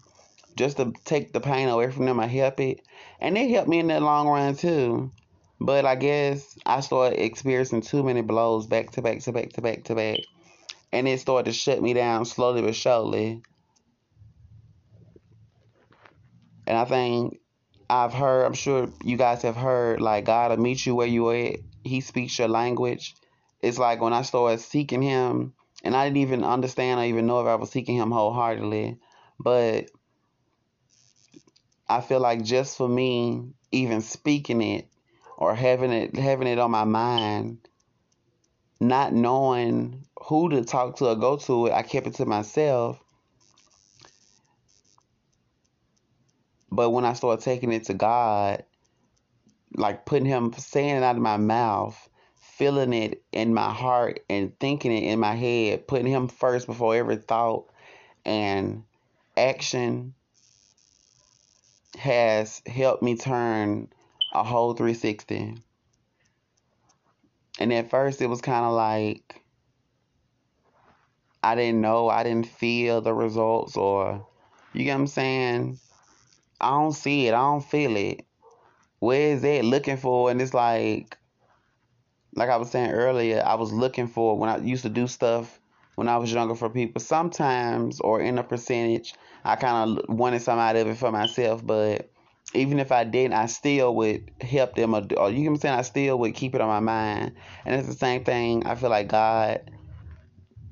just 0.56 0.76
to 0.78 0.92
take 1.04 1.32
the 1.32 1.40
pain 1.40 1.68
away 1.68 1.90
from 1.90 2.06
them. 2.06 2.20
I 2.20 2.26
help 2.26 2.60
it, 2.60 2.80
and 3.20 3.36
it 3.36 3.50
helped 3.50 3.68
me 3.68 3.78
in 3.78 3.88
the 3.88 4.00
long 4.00 4.28
run 4.28 4.54
too. 4.54 5.10
But 5.60 5.84
I 5.84 5.94
guess 5.94 6.58
I 6.66 6.80
started 6.80 7.22
experiencing 7.22 7.82
too 7.82 8.02
many 8.02 8.22
blows 8.22 8.66
back 8.66 8.90
to 8.92 9.02
back 9.02 9.20
to 9.20 9.32
back 9.32 9.50
to 9.50 9.62
back 9.62 9.84
to 9.84 9.94
back. 9.94 10.18
And 10.92 11.06
it 11.06 11.20
started 11.20 11.50
to 11.50 11.56
shut 11.56 11.80
me 11.80 11.94
down 11.94 12.24
slowly 12.24 12.62
but 12.62 12.74
surely. 12.74 13.42
And 16.66 16.76
I 16.76 16.84
think 16.84 17.38
I've 17.88 18.12
heard, 18.12 18.44
I'm 18.44 18.54
sure 18.54 18.88
you 19.04 19.16
guys 19.16 19.42
have 19.42 19.56
heard, 19.56 20.00
like 20.00 20.24
God 20.24 20.50
will 20.50 20.58
meet 20.58 20.84
you 20.84 20.94
where 20.94 21.06
you 21.06 21.30
at. 21.30 21.56
He 21.84 22.00
speaks 22.00 22.38
your 22.38 22.48
language. 22.48 23.14
It's 23.60 23.78
like 23.78 24.00
when 24.00 24.12
I 24.12 24.22
started 24.22 24.60
seeking 24.60 25.02
Him, 25.02 25.52
and 25.84 25.96
I 25.96 26.04
didn't 26.04 26.18
even 26.18 26.44
understand 26.44 27.00
or 27.00 27.04
even 27.04 27.26
know 27.26 27.40
if 27.40 27.46
I 27.46 27.54
was 27.56 27.70
seeking 27.70 27.96
Him 27.96 28.10
wholeheartedly. 28.10 28.98
But 29.38 29.90
I 31.92 32.00
feel 32.00 32.20
like 32.20 32.42
just 32.42 32.78
for 32.78 32.88
me, 32.88 33.52
even 33.70 34.00
speaking 34.00 34.62
it, 34.62 34.88
or 35.36 35.54
having 35.54 35.92
it 35.92 36.16
having 36.16 36.48
it 36.48 36.58
on 36.58 36.70
my 36.70 36.84
mind, 36.84 37.58
not 38.80 39.12
knowing 39.12 40.06
who 40.18 40.48
to 40.48 40.64
talk 40.64 40.96
to 40.96 41.08
or 41.10 41.16
go 41.16 41.36
to 41.36 41.66
it, 41.66 41.72
I 41.72 41.82
kept 41.82 42.06
it 42.06 42.14
to 42.14 42.24
myself. 42.24 42.98
But 46.70 46.90
when 46.90 47.04
I 47.04 47.12
started 47.12 47.44
taking 47.44 47.72
it 47.72 47.84
to 47.84 47.94
God, 47.94 48.64
like 49.76 50.06
putting 50.06 50.24
him 50.24 50.50
saying 50.54 50.96
it 50.96 51.02
out 51.02 51.16
of 51.16 51.22
my 51.22 51.36
mouth, 51.36 52.08
feeling 52.40 52.94
it 52.94 53.22
in 53.32 53.52
my 53.52 53.70
heart 53.70 54.20
and 54.30 54.58
thinking 54.58 54.92
it 54.92 55.12
in 55.12 55.20
my 55.20 55.34
head, 55.34 55.86
putting 55.86 56.06
him 56.06 56.28
first 56.28 56.66
before 56.66 56.96
every 56.96 57.16
thought 57.16 57.66
and 58.24 58.84
action 59.36 60.14
has 61.98 62.62
helped 62.66 63.02
me 63.02 63.16
turn 63.16 63.88
a 64.32 64.42
whole 64.42 64.74
360. 64.74 65.56
And 67.58 67.72
at 67.72 67.90
first, 67.90 68.22
it 68.22 68.28
was 68.28 68.40
kind 68.40 68.64
of 68.64 68.72
like 68.72 69.42
I 71.42 71.54
didn't 71.56 71.80
know, 71.80 72.08
I 72.08 72.22
didn't 72.22 72.46
feel 72.46 73.00
the 73.00 73.12
results, 73.12 73.76
or 73.76 74.26
you 74.72 74.84
get 74.84 74.94
what 74.94 75.00
I'm 75.00 75.06
saying? 75.08 75.78
I 76.60 76.70
don't 76.70 76.92
see 76.92 77.26
it, 77.26 77.34
I 77.34 77.38
don't 77.38 77.64
feel 77.64 77.96
it. 77.96 78.24
Where 79.00 79.32
is 79.32 79.42
it 79.42 79.64
looking 79.64 79.96
for? 79.96 80.30
And 80.30 80.40
it's 80.40 80.54
like, 80.54 81.18
like 82.34 82.48
I 82.48 82.56
was 82.56 82.70
saying 82.70 82.92
earlier, 82.92 83.42
I 83.44 83.56
was 83.56 83.72
looking 83.72 84.06
for 84.06 84.38
when 84.38 84.48
I 84.48 84.58
used 84.58 84.84
to 84.84 84.88
do 84.88 85.08
stuff 85.08 85.58
when 86.02 86.08
I 86.08 86.16
was 86.16 86.32
younger 86.32 86.56
for 86.56 86.68
people. 86.68 87.00
Sometimes, 87.00 88.00
or 88.00 88.20
in 88.20 88.36
a 88.36 88.42
percentage, 88.42 89.14
I 89.44 89.54
kind 89.54 90.00
of 90.00 90.08
wanted 90.08 90.42
some 90.42 90.58
out 90.58 90.74
of 90.74 90.88
it 90.88 90.96
for 90.96 91.12
myself, 91.12 91.64
but 91.64 92.10
even 92.54 92.80
if 92.80 92.90
I 92.90 93.04
didn't, 93.04 93.34
I 93.34 93.46
still 93.46 93.94
would 93.94 94.28
help 94.40 94.74
them, 94.74 94.96
or, 94.96 95.06
or 95.16 95.30
you 95.30 95.48
I'm 95.48 95.56
saying? 95.56 95.78
I 95.78 95.82
still 95.82 96.18
would 96.18 96.34
keep 96.34 96.56
it 96.56 96.60
on 96.60 96.66
my 96.66 96.80
mind. 96.80 97.36
And 97.64 97.76
it's 97.76 97.86
the 97.86 97.94
same 97.94 98.24
thing. 98.24 98.66
I 98.66 98.74
feel 98.74 98.90
like 98.90 99.06
God, 99.06 99.70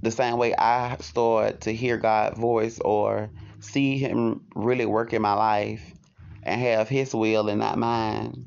the 0.03 0.11
same 0.11 0.37
way 0.37 0.53
I 0.53 0.97
start 0.99 1.61
to 1.63 1.73
hear 1.73 1.97
God's 1.97 2.37
voice 2.37 2.81
or 2.81 3.31
see 3.61 3.99
Him 3.99 4.47
really 4.57 4.85
work 4.85 5.13
in 5.13 5.23
my 5.23 5.35
life 5.35 5.95
and 6.43 6.61
have 6.61 6.89
His 6.89 7.15
will 7.15 7.49
and 7.49 7.61
not 7.61 7.79
mine. 7.79 8.47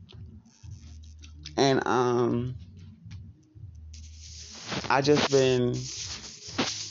And 1.56 1.88
um, 1.88 2.56
I 4.89 5.02
just 5.02 5.32
been, 5.32 5.76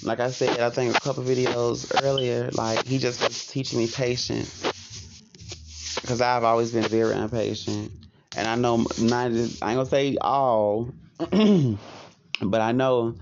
like 0.02 0.20
I 0.20 0.30
said, 0.30 0.60
I 0.60 0.70
think 0.70 0.96
a 0.96 1.00
couple 1.00 1.22
videos 1.22 1.90
earlier, 2.02 2.50
like 2.52 2.84
He 2.86 2.98
just 2.98 3.26
was 3.26 3.46
teaching 3.46 3.78
me 3.78 3.86
patience 3.88 4.62
because 6.00 6.20
I've 6.20 6.44
always 6.44 6.72
been 6.72 6.84
very 6.84 7.14
impatient, 7.14 7.92
and 8.36 8.48
I 8.48 8.56
know 8.56 8.84
not. 8.98 9.30
I 9.30 9.34
ain't 9.34 9.60
gonna 9.60 9.86
say 9.86 10.16
all, 10.20 10.90
but 11.20 12.60
I 12.60 12.72
know 12.72 13.16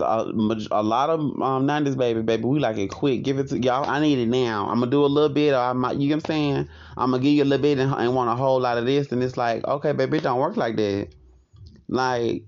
a, 0.00 0.32
a 0.70 0.82
lot 0.82 1.10
of 1.10 1.20
um, 1.20 1.66
90s 1.66 1.96
baby, 1.96 2.22
baby, 2.22 2.44
we 2.44 2.58
like 2.58 2.76
it 2.76 2.88
quick. 2.88 3.22
Give 3.22 3.38
it 3.38 3.48
to 3.48 3.58
y'all. 3.58 3.88
I 3.88 4.00
need 4.00 4.18
it 4.18 4.26
now. 4.26 4.68
I'm 4.68 4.80
gonna 4.80 4.90
do 4.90 5.04
a 5.04 5.06
little 5.06 5.28
bit, 5.28 5.52
or 5.52 5.58
I 5.58 5.72
might, 5.72 5.96
you 5.96 6.08
know 6.08 6.16
what 6.16 6.24
I'm 6.24 6.28
saying? 6.28 6.68
I'm 6.96 7.10
gonna 7.10 7.22
give 7.22 7.32
you 7.32 7.42
a 7.42 7.46
little 7.46 7.62
bit 7.62 7.78
and, 7.78 7.92
and 7.92 8.14
want 8.14 8.30
a 8.30 8.34
whole 8.34 8.60
lot 8.60 8.78
of 8.78 8.86
this, 8.86 9.12
and 9.12 9.22
it's 9.22 9.36
like, 9.36 9.66
okay, 9.66 9.92
baby, 9.92 10.18
it 10.18 10.22
don't 10.22 10.40
work 10.40 10.56
like 10.56 10.76
that. 10.76 11.08
Like, 11.88 12.44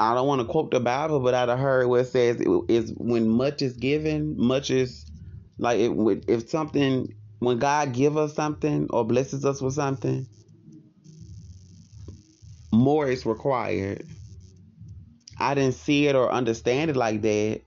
I 0.00 0.14
don't 0.14 0.26
want 0.26 0.40
to 0.40 0.46
quote 0.46 0.70
the 0.70 0.80
Bible, 0.80 1.20
but 1.20 1.34
I've 1.34 1.58
heard 1.58 1.86
where 1.86 2.00
it 2.00 2.06
says 2.06 2.40
is 2.68 2.94
when 2.96 3.28
much 3.28 3.60
is 3.60 3.74
given, 3.74 4.34
much 4.38 4.70
is 4.70 5.04
like 5.58 5.78
it, 5.78 6.24
if 6.26 6.48
something 6.48 7.14
when 7.40 7.58
God 7.58 7.92
give 7.92 8.16
us 8.16 8.34
something 8.34 8.86
or 8.88 9.04
blesses 9.04 9.44
us 9.44 9.60
with 9.60 9.74
something, 9.74 10.26
more 12.72 13.08
is 13.08 13.26
required. 13.26 14.06
I 15.38 15.54
didn't 15.54 15.74
see 15.74 16.06
it 16.06 16.16
or 16.16 16.32
understand 16.32 16.90
it 16.90 16.96
like 16.96 17.20
that, 17.20 17.60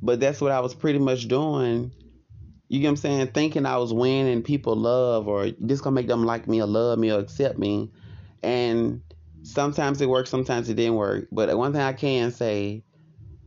but 0.00 0.20
that's 0.20 0.40
what 0.40 0.52
I 0.52 0.60
was 0.60 0.74
pretty 0.74 1.00
much 1.00 1.26
doing. 1.26 1.90
You 2.68 2.78
get 2.78 2.86
what 2.86 2.90
I'm 2.90 2.96
saying? 2.98 3.26
Thinking 3.28 3.66
I 3.66 3.78
was 3.78 3.92
winning 3.92 4.42
people 4.44 4.76
love 4.76 5.26
or 5.26 5.50
this 5.58 5.80
gonna 5.80 5.94
make 5.94 6.06
them 6.06 6.24
like 6.24 6.46
me 6.46 6.62
or 6.62 6.66
love 6.66 7.00
me 7.00 7.10
or 7.10 7.18
accept 7.18 7.58
me. 7.58 7.90
And 8.44 9.02
sometimes 9.44 10.00
it 10.00 10.08
worked, 10.08 10.28
sometimes 10.28 10.68
it 10.68 10.74
didn't 10.74 10.96
work. 10.96 11.28
But 11.30 11.56
one 11.56 11.72
thing 11.72 11.80
I 11.80 11.92
can 11.92 12.32
say, 12.32 12.84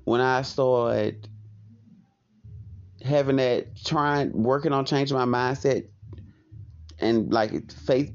when 0.06 0.22
I 0.22 0.42
started 0.44 1.28
having 3.04 3.36
that 3.38 3.76
trying 3.84 4.32
working 4.32 4.74
on 4.74 4.86
changing 4.86 5.18
my 5.18 5.26
mindset 5.26 5.88
and 7.00 7.32
like 7.32 7.72
faith 7.72 8.12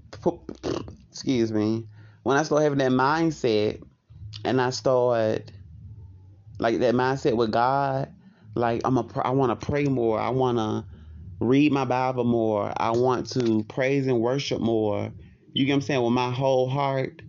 excuse 1.09 1.53
me 1.53 1.87
when 2.25 2.37
i 2.37 2.43
started 2.43 2.65
having 2.65 2.79
that 2.79 2.91
mindset 2.91 3.81
and 4.45 4.61
i 4.61 4.71
started 4.71 5.53
like 6.59 6.81
that 6.81 6.97
mindset 6.97 7.37
with 7.37 7.53
god 7.53 8.13
like 8.55 8.81
i'm 8.85 8.99
a 8.99 9.07
i 9.25 9.31
want 9.31 9.59
to 9.59 9.67
pray 9.67 9.85
more. 9.85 10.19
I 10.19 10.31
want 10.31 10.59
to 10.59 10.85
read 11.41 11.73
my 11.73 11.85
bible 11.85 12.25
more. 12.25 12.73
I 12.77 12.91
want 12.91 13.31
to 13.31 13.65
praise 13.65 14.07
and 14.07 14.21
worship 14.21 14.61
more. 14.61 15.11
You 15.53 15.67
get 15.67 15.73
what 15.73 15.77
i'm 15.77 15.81
saying? 15.83 16.03
With 16.03 16.13
my 16.13 16.31
whole 16.31 16.69
heart 16.69 17.23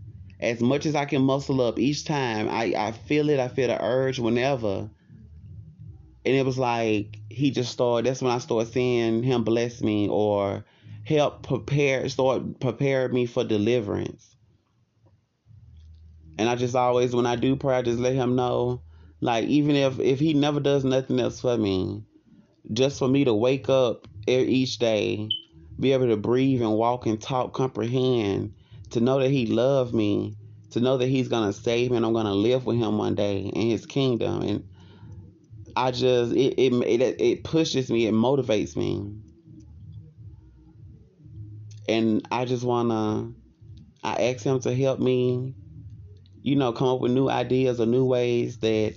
as 0.43 0.61
much 0.61 0.85
as 0.85 0.95
i 0.95 1.05
can 1.05 1.21
muscle 1.21 1.61
up 1.61 1.79
each 1.79 2.05
time 2.05 2.47
i 2.49 2.73
i 2.77 2.91
feel 2.91 3.29
it 3.29 3.39
i 3.39 3.47
feel 3.47 3.67
the 3.67 3.83
urge 3.83 4.19
whenever 4.19 4.89
and 6.25 6.35
it 6.35 6.45
was 6.45 6.57
like 6.57 7.17
he 7.29 7.51
just 7.51 7.71
started 7.71 8.09
that's 8.09 8.21
when 8.21 8.31
I 8.31 8.37
started 8.37 8.71
seeing 8.71 9.23
him 9.23 9.43
bless 9.43 9.81
me 9.81 10.07
or 10.07 10.63
help 11.03 11.43
prepare 11.43 12.07
start 12.09 12.59
prepare 12.59 13.09
me 13.09 13.25
for 13.25 13.43
deliverance. 13.43 14.35
And 16.37 16.49
I 16.49 16.55
just 16.55 16.75
always 16.75 17.15
when 17.15 17.25
I 17.25 17.35
do 17.35 17.55
pray 17.55 17.75
I 17.75 17.81
just 17.81 17.99
let 17.99 18.13
him 18.13 18.35
know 18.35 18.81
like 19.19 19.45
even 19.45 19.75
if 19.75 19.99
if 19.99 20.19
he 20.19 20.33
never 20.33 20.59
does 20.59 20.85
nothing 20.85 21.19
else 21.19 21.41
for 21.41 21.57
me, 21.57 22.03
just 22.71 22.99
for 22.99 23.07
me 23.07 23.25
to 23.25 23.33
wake 23.33 23.69
up 23.69 24.07
each 24.27 24.79
day, 24.79 25.29
be 25.79 25.91
able 25.91 26.07
to 26.07 26.17
breathe 26.17 26.61
and 26.61 26.77
walk 26.77 27.05
and 27.05 27.21
talk, 27.21 27.53
comprehend, 27.53 28.53
to 28.93 29.01
know 29.01 29.19
that 29.19 29.29
he 29.29 29.47
loved 29.47 29.93
me, 29.93 30.35
to 30.71 30.79
know 30.79 30.97
that 30.97 31.07
he's 31.07 31.27
gonna 31.27 31.51
save 31.51 31.91
me 31.91 31.97
and 31.97 32.05
I'm 32.05 32.13
gonna 32.13 32.33
live 32.33 32.65
with 32.65 32.77
him 32.77 32.97
one 32.97 33.15
day 33.15 33.39
in 33.39 33.69
his 33.69 33.85
kingdom. 33.85 34.41
And 34.41 34.63
I 35.75 35.91
just 35.91 36.33
it, 36.33 36.53
it 36.59 36.73
it 36.73 37.15
it 37.19 37.43
pushes 37.43 37.91
me, 37.91 38.05
it 38.05 38.13
motivates 38.13 38.75
me, 38.75 39.11
and 41.89 42.27
I 42.31 42.45
just 42.45 42.63
wanna 42.63 43.31
I 44.03 44.13
ask 44.31 44.45
him 44.45 44.59
to 44.61 44.75
help 44.75 44.99
me, 44.99 45.55
you 46.43 46.55
know, 46.55 46.71
come 46.71 46.87
up 46.87 46.99
with 46.99 47.11
new 47.11 47.29
ideas 47.29 47.81
or 47.81 47.87
new 47.87 48.05
ways 48.05 48.57
that 48.59 48.95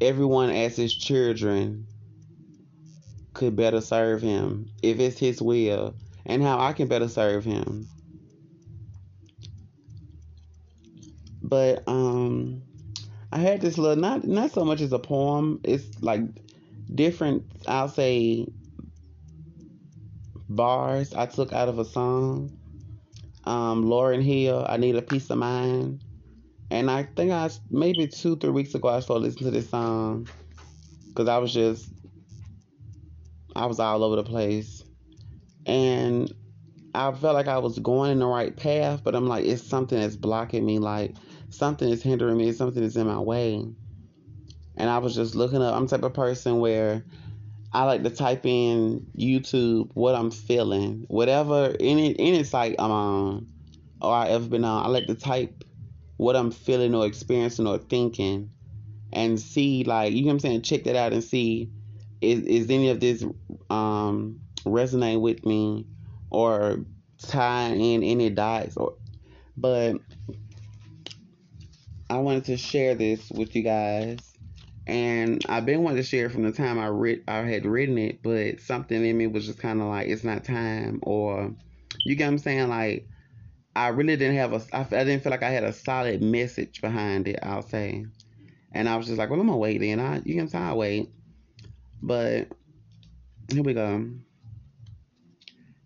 everyone 0.00 0.50
as 0.50 0.76
his 0.76 0.94
children 0.94 1.88
could 3.34 3.56
better 3.56 3.80
serve 3.80 4.22
him. 4.22 4.70
If 4.82 5.00
it's 5.00 5.18
his 5.18 5.42
will 5.42 5.96
and 6.30 6.44
how 6.44 6.60
I 6.60 6.72
can 6.72 6.86
better 6.86 7.08
serve 7.08 7.44
him. 7.44 7.88
But 11.42 11.82
um 11.88 12.62
I 13.32 13.38
had 13.38 13.60
this 13.60 13.76
little 13.76 13.96
not 13.96 14.24
not 14.24 14.52
so 14.52 14.64
much 14.64 14.80
as 14.80 14.92
a 14.92 14.98
poem. 14.98 15.60
It's 15.64 16.00
like 16.00 16.22
different. 16.94 17.44
I'll 17.66 17.88
say 17.88 18.46
bars 20.48 21.12
I 21.14 21.26
took 21.26 21.52
out 21.52 21.68
of 21.68 21.80
a 21.80 21.84
song. 21.84 22.56
Um, 23.44 23.84
Lauryn 23.84 24.22
Hill, 24.22 24.64
I 24.68 24.76
need 24.76 24.94
a 24.94 25.02
peace 25.02 25.30
of 25.30 25.38
mind. 25.38 26.04
And 26.70 26.88
I 26.88 27.08
think 27.16 27.32
I 27.32 27.50
maybe 27.70 28.06
two, 28.06 28.36
three 28.36 28.50
weeks 28.50 28.74
ago 28.76 28.88
I 28.88 29.00
started 29.00 29.24
listening 29.24 29.46
to 29.46 29.58
this 29.58 29.70
song 29.70 30.28
because 31.08 31.28
I 31.28 31.38
was 31.38 31.52
just 31.52 31.88
I 33.56 33.66
was 33.66 33.80
all 33.80 34.04
over 34.04 34.14
the 34.16 34.22
place, 34.22 34.79
and 35.70 36.34
I 36.96 37.12
felt 37.12 37.34
like 37.34 37.46
I 37.46 37.58
was 37.58 37.78
going 37.78 38.10
in 38.10 38.18
the 38.18 38.26
right 38.26 38.54
path, 38.54 39.04
but 39.04 39.14
I'm 39.14 39.28
like 39.28 39.44
it's 39.44 39.62
something 39.62 39.98
that's 39.98 40.16
blocking 40.16 40.66
me, 40.66 40.80
like 40.80 41.14
something 41.50 41.88
is 41.88 42.02
hindering 42.02 42.36
me, 42.36 42.50
something 42.50 42.82
is 42.82 42.96
in 42.96 43.06
my 43.06 43.20
way. 43.20 43.64
And 44.76 44.90
I 44.90 44.98
was 44.98 45.14
just 45.14 45.36
looking 45.36 45.62
up. 45.62 45.74
I'm 45.74 45.86
type 45.86 46.02
of 46.02 46.12
person 46.12 46.58
where 46.58 47.04
I 47.72 47.84
like 47.84 48.02
to 48.02 48.10
type 48.10 48.44
in 48.46 49.06
YouTube 49.16 49.90
what 49.94 50.16
I'm 50.16 50.32
feeling, 50.32 51.04
whatever 51.06 51.76
any 51.78 52.18
any 52.18 52.42
site 52.42 52.74
I'm 52.80 52.90
on 52.90 53.46
or 54.02 54.12
I 54.12 54.28
ever 54.30 54.48
been 54.48 54.64
on. 54.64 54.84
I 54.84 54.88
like 54.88 55.06
to 55.06 55.14
type 55.14 55.62
what 56.16 56.34
I'm 56.34 56.50
feeling 56.50 56.96
or 56.96 57.06
experiencing 57.06 57.68
or 57.68 57.78
thinking, 57.78 58.50
and 59.12 59.38
see 59.38 59.84
like 59.84 60.14
you 60.14 60.22
know 60.22 60.26
what 60.26 60.32
I'm 60.32 60.40
saying. 60.40 60.62
Check 60.62 60.82
that 60.84 60.96
out 60.96 61.12
and 61.12 61.22
see 61.22 61.70
is 62.20 62.42
is 62.42 62.70
any 62.70 62.90
of 62.90 62.98
this 62.98 63.24
um 63.70 64.40
resonate 64.64 65.20
with 65.20 65.44
me 65.44 65.86
or 66.30 66.84
tie 67.18 67.68
in 67.68 68.02
any 68.02 68.30
dots 68.30 68.76
or 68.76 68.94
but 69.56 69.96
I 72.08 72.18
wanted 72.18 72.46
to 72.46 72.56
share 72.56 72.94
this 72.94 73.30
with 73.30 73.54
you 73.54 73.62
guys 73.62 74.30
and 74.90 75.40
I've 75.48 75.66
been 75.66 75.84
wanting 75.84 75.98
to 75.98 76.02
share 76.02 76.26
it 76.26 76.32
from 76.32 76.42
the 76.42 76.50
time 76.50 76.78
I 76.78 76.88
read 76.88 77.22
I 77.28 77.38
had 77.38 77.64
written 77.64 77.96
it, 77.96 78.22
but 78.24 78.60
something 78.60 79.04
in 79.04 79.16
me 79.16 79.28
was 79.28 79.46
just 79.46 79.60
kind 79.60 79.80
of 79.80 79.86
like 79.86 80.08
it's 80.08 80.24
not 80.24 80.42
time, 80.42 80.98
or 81.02 81.54
you 82.04 82.16
get 82.16 82.24
what 82.24 82.32
I'm 82.32 82.38
saying? 82.38 82.68
Like 82.68 83.06
I 83.76 83.88
really 83.88 84.16
didn't 84.16 84.36
have 84.36 84.52
a 84.52 84.62
I, 84.72 84.80
I 84.80 85.04
didn't 85.04 85.22
feel 85.22 85.30
like 85.30 85.44
I 85.44 85.50
had 85.50 85.62
a 85.62 85.72
solid 85.72 86.22
message 86.22 86.80
behind 86.80 87.28
it. 87.28 87.38
I'll 87.40 87.62
say, 87.62 88.04
and 88.72 88.88
I 88.88 88.96
was 88.96 89.06
just 89.06 89.18
like, 89.18 89.30
well, 89.30 89.40
I'm 89.40 89.46
gonna 89.46 89.58
wait 89.58 89.80
then. 89.80 90.00
I 90.00 90.22
you 90.24 90.34
can 90.34 90.48
say 90.48 90.72
wait, 90.72 91.08
but 92.02 92.48
here 93.52 93.62
we 93.62 93.74
go. 93.74 94.10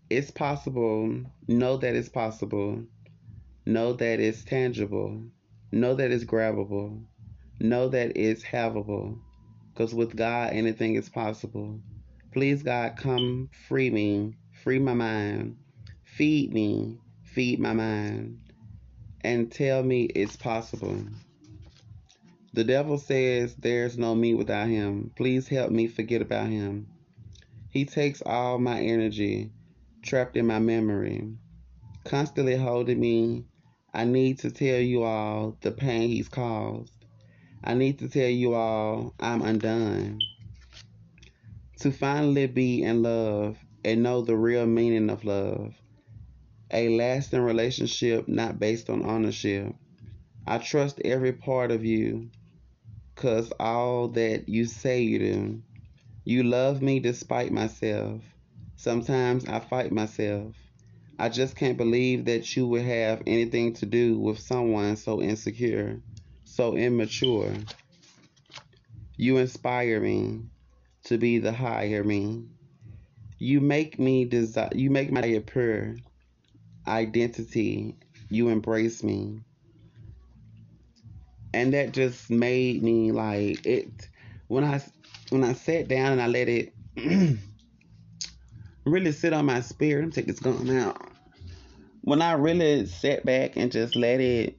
It's 0.09 0.31
possible. 0.31 1.23
Know 1.47 1.77
that 1.77 1.95
it's 1.95 2.09
possible. 2.09 2.83
Know 3.65 3.93
that 3.93 4.19
it's 4.19 4.43
tangible. 4.43 5.23
Know 5.71 5.95
that 5.95 6.11
it's 6.11 6.23
grabbable 6.23 7.05
Know 7.59 7.87
that 7.87 8.17
it's 8.17 8.43
havable. 8.43 9.17
Because 9.73 9.95
with 9.95 10.15
God, 10.15 10.51
anything 10.53 10.95
is 10.95 11.09
possible. 11.09 11.79
Please, 12.31 12.63
God, 12.63 12.97
come 12.97 13.49
free 13.67 13.89
me, 13.89 14.35
free 14.63 14.79
my 14.79 14.93
mind, 14.93 15.55
feed 16.03 16.53
me, 16.53 16.97
feed 17.23 17.59
my 17.59 17.71
mind, 17.71 18.39
and 19.21 19.49
tell 19.49 19.83
me 19.83 20.03
it's 20.03 20.35
possible. 20.35 21.01
The 22.53 22.65
devil 22.65 22.97
says 22.97 23.55
there's 23.55 23.97
no 23.97 24.15
me 24.15 24.33
without 24.33 24.67
him. 24.67 25.11
Please 25.15 25.47
help 25.47 25.71
me 25.71 25.87
forget 25.87 26.21
about 26.21 26.49
him. 26.49 26.87
He 27.69 27.85
takes 27.85 28.21
all 28.21 28.59
my 28.59 28.81
energy, 28.81 29.51
trapped 30.05 30.37
in 30.37 30.45
my 30.45 30.59
memory, 30.59 31.27
constantly 32.03 32.55
holding 32.55 32.99
me. 32.99 33.43
I 33.91 34.05
need 34.05 34.39
to 34.39 34.51
tell 34.51 34.79
you 34.79 35.03
all 35.03 35.57
the 35.61 35.71
pain 35.71 36.09
he's 36.09 36.29
caused. 36.29 36.93
I 37.63 37.73
need 37.73 37.99
to 37.99 38.09
tell 38.09 38.29
you 38.29 38.53
all 38.53 39.15
I'm 39.19 39.41
undone. 39.41 40.19
To 41.79 41.91
finally 41.91 42.45
be 42.45 42.83
in 42.83 43.01
love 43.01 43.57
and 43.83 44.03
know 44.03 44.21
the 44.21 44.37
real 44.37 44.67
meaning 44.67 45.09
of 45.09 45.25
love. 45.25 45.73
A 46.71 46.89
lasting 46.89 47.41
relationship 47.41 48.27
not 48.27 48.59
based 48.59 48.89
on 48.89 49.05
ownership. 49.05 49.73
I 50.45 50.59
trust 50.59 51.01
every 51.03 51.33
part 51.33 51.71
of 51.71 51.83
you 51.83 52.29
because 53.15 53.51
all 53.59 54.09
that 54.09 54.49
you 54.49 54.65
say 54.65 55.01
you 55.01 55.19
do. 55.19 55.61
You 56.25 56.43
love 56.43 56.81
me 56.81 56.99
despite 56.99 57.51
myself. 57.51 58.21
Sometimes 58.75 59.45
I 59.45 59.59
fight 59.59 59.91
myself. 59.91 60.55
I 61.17 61.29
just 61.29 61.55
can't 61.55 61.77
believe 61.77 62.25
that 62.25 62.55
you 62.55 62.67
would 62.67 62.83
have 62.83 63.23
anything 63.25 63.73
to 63.75 63.85
do 63.85 64.19
with 64.19 64.39
someone 64.39 64.95
so 64.97 65.21
insecure 65.21 66.01
so 66.55 66.77
immature. 66.77 67.53
You 69.17 69.37
inspire 69.37 69.99
me 69.99 70.43
to 71.03 71.17
be 71.17 71.39
the 71.39 71.51
higher 71.51 72.03
me. 72.03 72.45
You 73.37 73.59
make 73.59 73.99
me 73.99 74.23
desire. 74.23 74.69
You 74.73 74.89
make 74.89 75.11
my 75.11 75.43
pure 75.45 75.97
identity. 76.87 77.97
You 78.29 78.47
embrace 78.47 79.03
me, 79.03 79.41
and 81.53 81.73
that 81.73 81.91
just 81.91 82.29
made 82.29 82.81
me 82.81 83.11
like 83.11 83.65
it. 83.65 84.09
When 84.47 84.63
I 84.63 84.81
when 85.29 85.43
I 85.43 85.53
sat 85.53 85.89
down 85.89 86.13
and 86.13 86.21
I 86.21 86.27
let 86.27 86.47
it 86.47 86.73
really 88.85 89.11
sit 89.11 89.33
on 89.33 89.45
my 89.45 89.61
spirit. 89.61 90.03
I'm 90.03 90.11
take 90.11 90.27
this 90.27 90.39
gun 90.39 90.69
out. 90.69 91.01
When 92.01 92.21
I 92.21 92.33
really 92.33 92.85
sat 92.85 93.25
back 93.25 93.55
and 93.55 93.71
just 93.71 93.95
let 93.95 94.19
it 94.19 94.57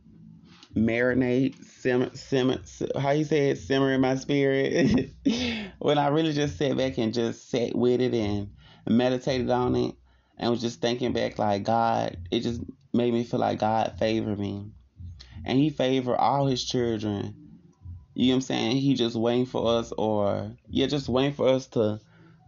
marinate, 0.76 1.64
simmer, 1.64 2.10
simmer, 2.14 2.60
how 3.00 3.10
you 3.10 3.24
say 3.24 3.50
it, 3.50 3.58
simmer 3.58 3.92
in 3.92 4.00
my 4.00 4.16
spirit. 4.16 5.10
when 5.78 5.98
I 5.98 6.08
really 6.08 6.32
just 6.32 6.58
sat 6.58 6.76
back 6.76 6.98
and 6.98 7.14
just 7.14 7.50
sat 7.50 7.74
with 7.74 8.00
it 8.00 8.14
and 8.14 8.50
meditated 8.86 9.50
on 9.50 9.74
it 9.76 9.94
and 10.38 10.50
was 10.50 10.60
just 10.60 10.80
thinking 10.80 11.12
back 11.12 11.38
like 11.38 11.62
God, 11.62 12.18
it 12.30 12.40
just 12.40 12.60
made 12.92 13.12
me 13.12 13.24
feel 13.24 13.40
like 13.40 13.60
God 13.60 13.94
favored 13.98 14.38
me. 14.38 14.70
And 15.44 15.58
he 15.58 15.70
favored 15.70 16.16
all 16.16 16.46
his 16.46 16.64
children. 16.64 17.34
You 18.14 18.28
know 18.28 18.32
what 18.32 18.36
I'm 18.36 18.40
saying? 18.42 18.76
He 18.78 18.94
just 18.94 19.14
waiting 19.16 19.46
for 19.46 19.78
us 19.78 19.92
or 19.96 20.52
yeah, 20.68 20.86
just 20.86 21.08
waiting 21.08 21.34
for 21.34 21.48
us 21.48 21.66
to 21.68 22.00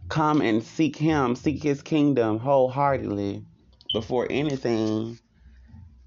come 0.09 0.41
and 0.41 0.63
seek 0.63 0.95
him, 0.95 1.35
seek 1.35 1.63
his 1.63 1.81
kingdom 1.81 2.39
wholeheartedly 2.39 3.45
before 3.93 4.27
anything 4.29 5.17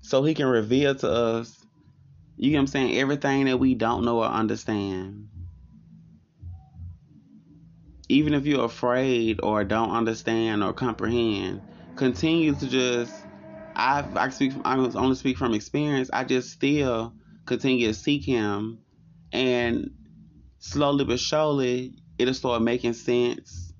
so 0.00 0.22
he 0.22 0.34
can 0.34 0.46
reveal 0.46 0.94
to 0.94 1.10
us 1.10 1.62
you 2.36 2.50
know 2.50 2.56
what 2.56 2.60
I'm 2.62 2.66
saying? 2.68 2.98
Everything 2.98 3.44
that 3.44 3.58
we 3.58 3.74
don't 3.74 4.04
know 4.04 4.18
or 4.18 4.26
understand. 4.26 5.28
Even 8.08 8.34
if 8.34 8.46
you're 8.46 8.64
afraid 8.64 9.40
or 9.42 9.64
don't 9.64 9.90
understand 9.90 10.64
or 10.64 10.72
comprehend, 10.72 11.62
continue 11.94 12.54
to 12.54 12.68
just 12.68 13.26
I 13.76 14.04
I 14.16 14.28
speak 14.30 14.54
I 14.64 14.76
only 14.76 15.14
speak 15.14 15.38
from 15.38 15.54
experience. 15.54 16.10
I 16.12 16.24
just 16.24 16.50
still 16.50 17.14
continue 17.46 17.86
to 17.88 17.94
seek 17.94 18.24
him 18.24 18.80
and 19.32 19.90
slowly 20.58 21.04
but 21.04 21.20
surely 21.20 21.94
it'll 22.18 22.34
start 22.34 22.62
making 22.62 22.94
sense. 22.94 23.71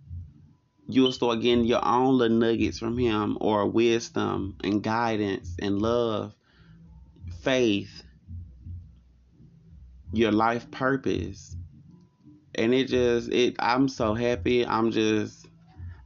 You'll 0.93 1.13
start 1.13 1.41
getting 1.41 1.65
your 1.65 1.85
own 1.85 2.19
little 2.19 2.37
nuggets 2.37 2.79
from 2.79 2.99
him 2.99 3.39
or 3.41 3.67
wisdom 3.67 4.57
and 4.63 4.83
guidance 4.83 5.57
and 5.61 5.81
love, 5.81 6.35
faith 7.41 8.03
your 10.13 10.33
life 10.33 10.71
purpose. 10.71 11.57
And 12.55 12.75
it 12.75 12.89
just 12.89 13.31
it 13.31 13.57
I'm 13.59 13.89
so 13.89 14.15
happy. 14.15 14.67
I'm 14.67 14.91
just 14.91 15.47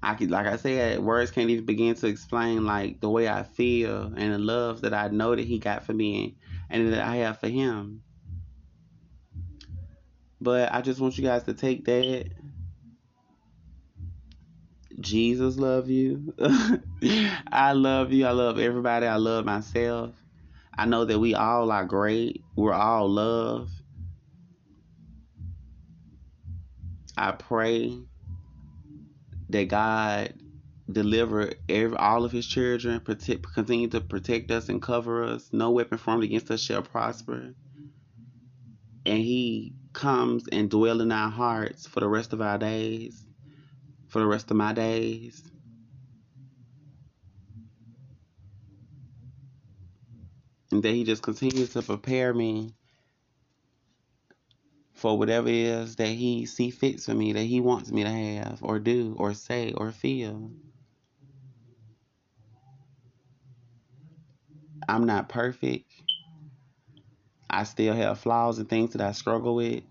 I 0.02 0.14
could 0.14 0.30
like 0.30 0.46
I 0.46 0.56
said, 0.56 1.00
words 1.00 1.32
can't 1.32 1.50
even 1.50 1.66
begin 1.66 1.96
to 1.96 2.06
explain 2.06 2.64
like 2.64 3.00
the 3.00 3.10
way 3.10 3.28
I 3.28 3.42
feel 3.42 4.12
and 4.16 4.32
the 4.32 4.38
love 4.38 4.82
that 4.82 4.94
I 4.94 5.08
know 5.08 5.34
that 5.34 5.44
he 5.44 5.58
got 5.58 5.84
for 5.84 5.92
me 5.92 6.36
and 6.70 6.92
that 6.92 7.04
I 7.04 7.16
have 7.16 7.40
for 7.40 7.48
him. 7.48 8.02
But 10.40 10.72
I 10.72 10.82
just 10.82 11.00
want 11.00 11.18
you 11.18 11.24
guys 11.24 11.42
to 11.44 11.54
take 11.54 11.86
that. 11.86 12.30
Jesus 15.00 15.56
love 15.56 15.90
you. 15.90 16.34
I 17.52 17.72
love 17.72 18.12
you. 18.12 18.26
I 18.26 18.30
love 18.30 18.58
everybody. 18.58 19.06
I 19.06 19.16
love 19.16 19.44
myself. 19.44 20.14
I 20.76 20.86
know 20.86 21.04
that 21.04 21.18
we 21.18 21.34
all 21.34 21.70
are 21.70 21.84
great. 21.84 22.42
We're 22.56 22.72
all 22.74 23.08
love. 23.08 23.70
I 27.16 27.32
pray 27.32 27.98
that 29.50 29.68
God 29.68 30.34
deliver 30.90 31.52
every, 31.68 31.96
all 31.96 32.24
of 32.24 32.32
his 32.32 32.46
children, 32.46 33.00
protect, 33.00 33.52
continue 33.54 33.88
to 33.88 34.00
protect 34.00 34.50
us 34.50 34.68
and 34.68 34.82
cover 34.82 35.24
us. 35.24 35.50
No 35.52 35.70
weapon 35.70 35.98
formed 35.98 36.24
against 36.24 36.50
us 36.50 36.60
shall 36.60 36.82
prosper. 36.82 37.54
And 39.06 39.18
he 39.18 39.74
comes 39.92 40.46
and 40.52 40.70
dwell 40.70 41.00
in 41.00 41.12
our 41.12 41.30
hearts 41.30 41.86
for 41.86 42.00
the 42.00 42.08
rest 42.08 42.32
of 42.32 42.42
our 42.42 42.58
days, 42.58 43.25
for 44.16 44.20
the 44.20 44.26
rest 44.26 44.50
of 44.50 44.56
my 44.56 44.72
days. 44.72 45.42
And 50.72 50.82
that 50.82 50.94
he 50.94 51.04
just 51.04 51.22
continues 51.22 51.74
to 51.74 51.82
prepare 51.82 52.32
me 52.32 52.72
for 54.94 55.18
whatever 55.18 55.48
it 55.48 55.54
is 55.54 55.96
that 55.96 56.08
he 56.08 56.46
see 56.46 56.70
fits 56.70 57.04
for 57.04 57.12
me, 57.12 57.34
that 57.34 57.42
he 57.42 57.60
wants 57.60 57.92
me 57.92 58.04
to 58.04 58.10
have 58.10 58.60
or 58.62 58.78
do 58.78 59.14
or 59.18 59.34
say 59.34 59.72
or 59.72 59.92
feel. 59.92 60.50
I'm 64.88 65.04
not 65.04 65.28
perfect. 65.28 65.92
I 67.50 67.64
still 67.64 67.92
have 67.92 68.18
flaws 68.18 68.58
and 68.58 68.66
things 68.66 68.94
that 68.94 69.02
I 69.02 69.12
struggle 69.12 69.56
with. 69.56 69.84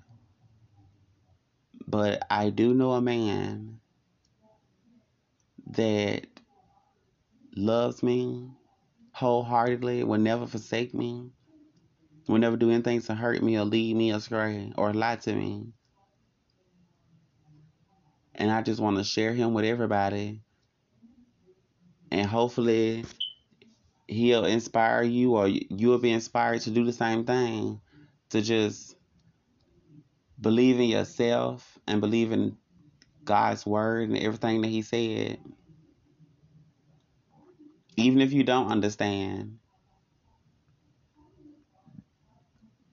But 1.87 2.25
I 2.31 2.49
do 2.49 2.73
know 2.73 2.93
a 2.93 3.01
man 3.01 3.81
that 5.71 6.27
loves 7.55 8.03
me 8.03 8.49
wholeheartedly, 9.13 10.03
will 10.03 10.19
never 10.19 10.45
forsake 10.45 10.93
me, 10.93 11.31
will 12.27 12.37
never 12.37 12.57
do 12.57 12.69
anything 12.69 13.01
to 13.01 13.15
hurt 13.15 13.41
me 13.41 13.57
or 13.57 13.63
lead 13.63 13.95
me 13.95 14.11
astray 14.11 14.73
or 14.77 14.93
lie 14.93 15.15
to 15.15 15.33
me. 15.33 15.67
And 18.35 18.51
I 18.51 18.61
just 18.61 18.81
want 18.81 18.97
to 18.97 19.03
share 19.03 19.33
him 19.33 19.53
with 19.53 19.63
everybody. 19.63 20.41
And 22.11 22.27
hopefully 22.27 23.05
he'll 24.07 24.45
inspire 24.45 25.03
you 25.03 25.35
or 25.35 25.47
you'll 25.47 25.97
be 25.99 26.11
inspired 26.11 26.61
to 26.61 26.71
do 26.71 26.83
the 26.83 26.93
same 26.93 27.25
thing. 27.25 27.79
To 28.31 28.41
just 28.41 28.95
believe 30.41 30.79
in 30.79 30.89
yourself 30.89 31.79
and 31.87 32.01
believe 32.01 32.33
in 32.33 32.57
God's 33.25 33.65
word 33.65 34.09
and 34.09 34.17
everything 34.17 34.61
that 34.61 34.69
he 34.69 34.83
said. 34.83 35.39
Even 37.97 38.21
if 38.21 38.33
you 38.33 38.43
don't 38.43 38.71
understand. 38.71 39.59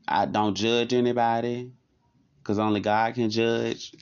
I 0.08 0.26
don't 0.26 0.54
judge 0.54 0.92
anybody 0.94 1.72
because 2.38 2.58
only 2.58 2.80
God 2.80 3.14
can 3.14 3.30
judge. 3.30 3.94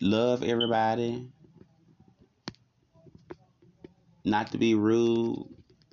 Love 0.00 0.42
everybody. 0.42 1.30
Not 4.24 4.52
to 4.52 4.58
be 4.58 4.74
rude. 4.74 5.48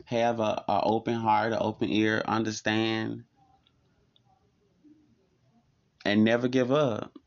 Have 0.05 0.39
a, 0.39 0.63
open 0.67 1.15
heart, 1.15 1.53
an 1.53 1.59
open 1.61 1.89
ear, 1.89 2.23
understand. 2.27 3.25
And 6.05 6.23
never 6.23 6.47
give 6.47 6.71
up. 6.71 7.18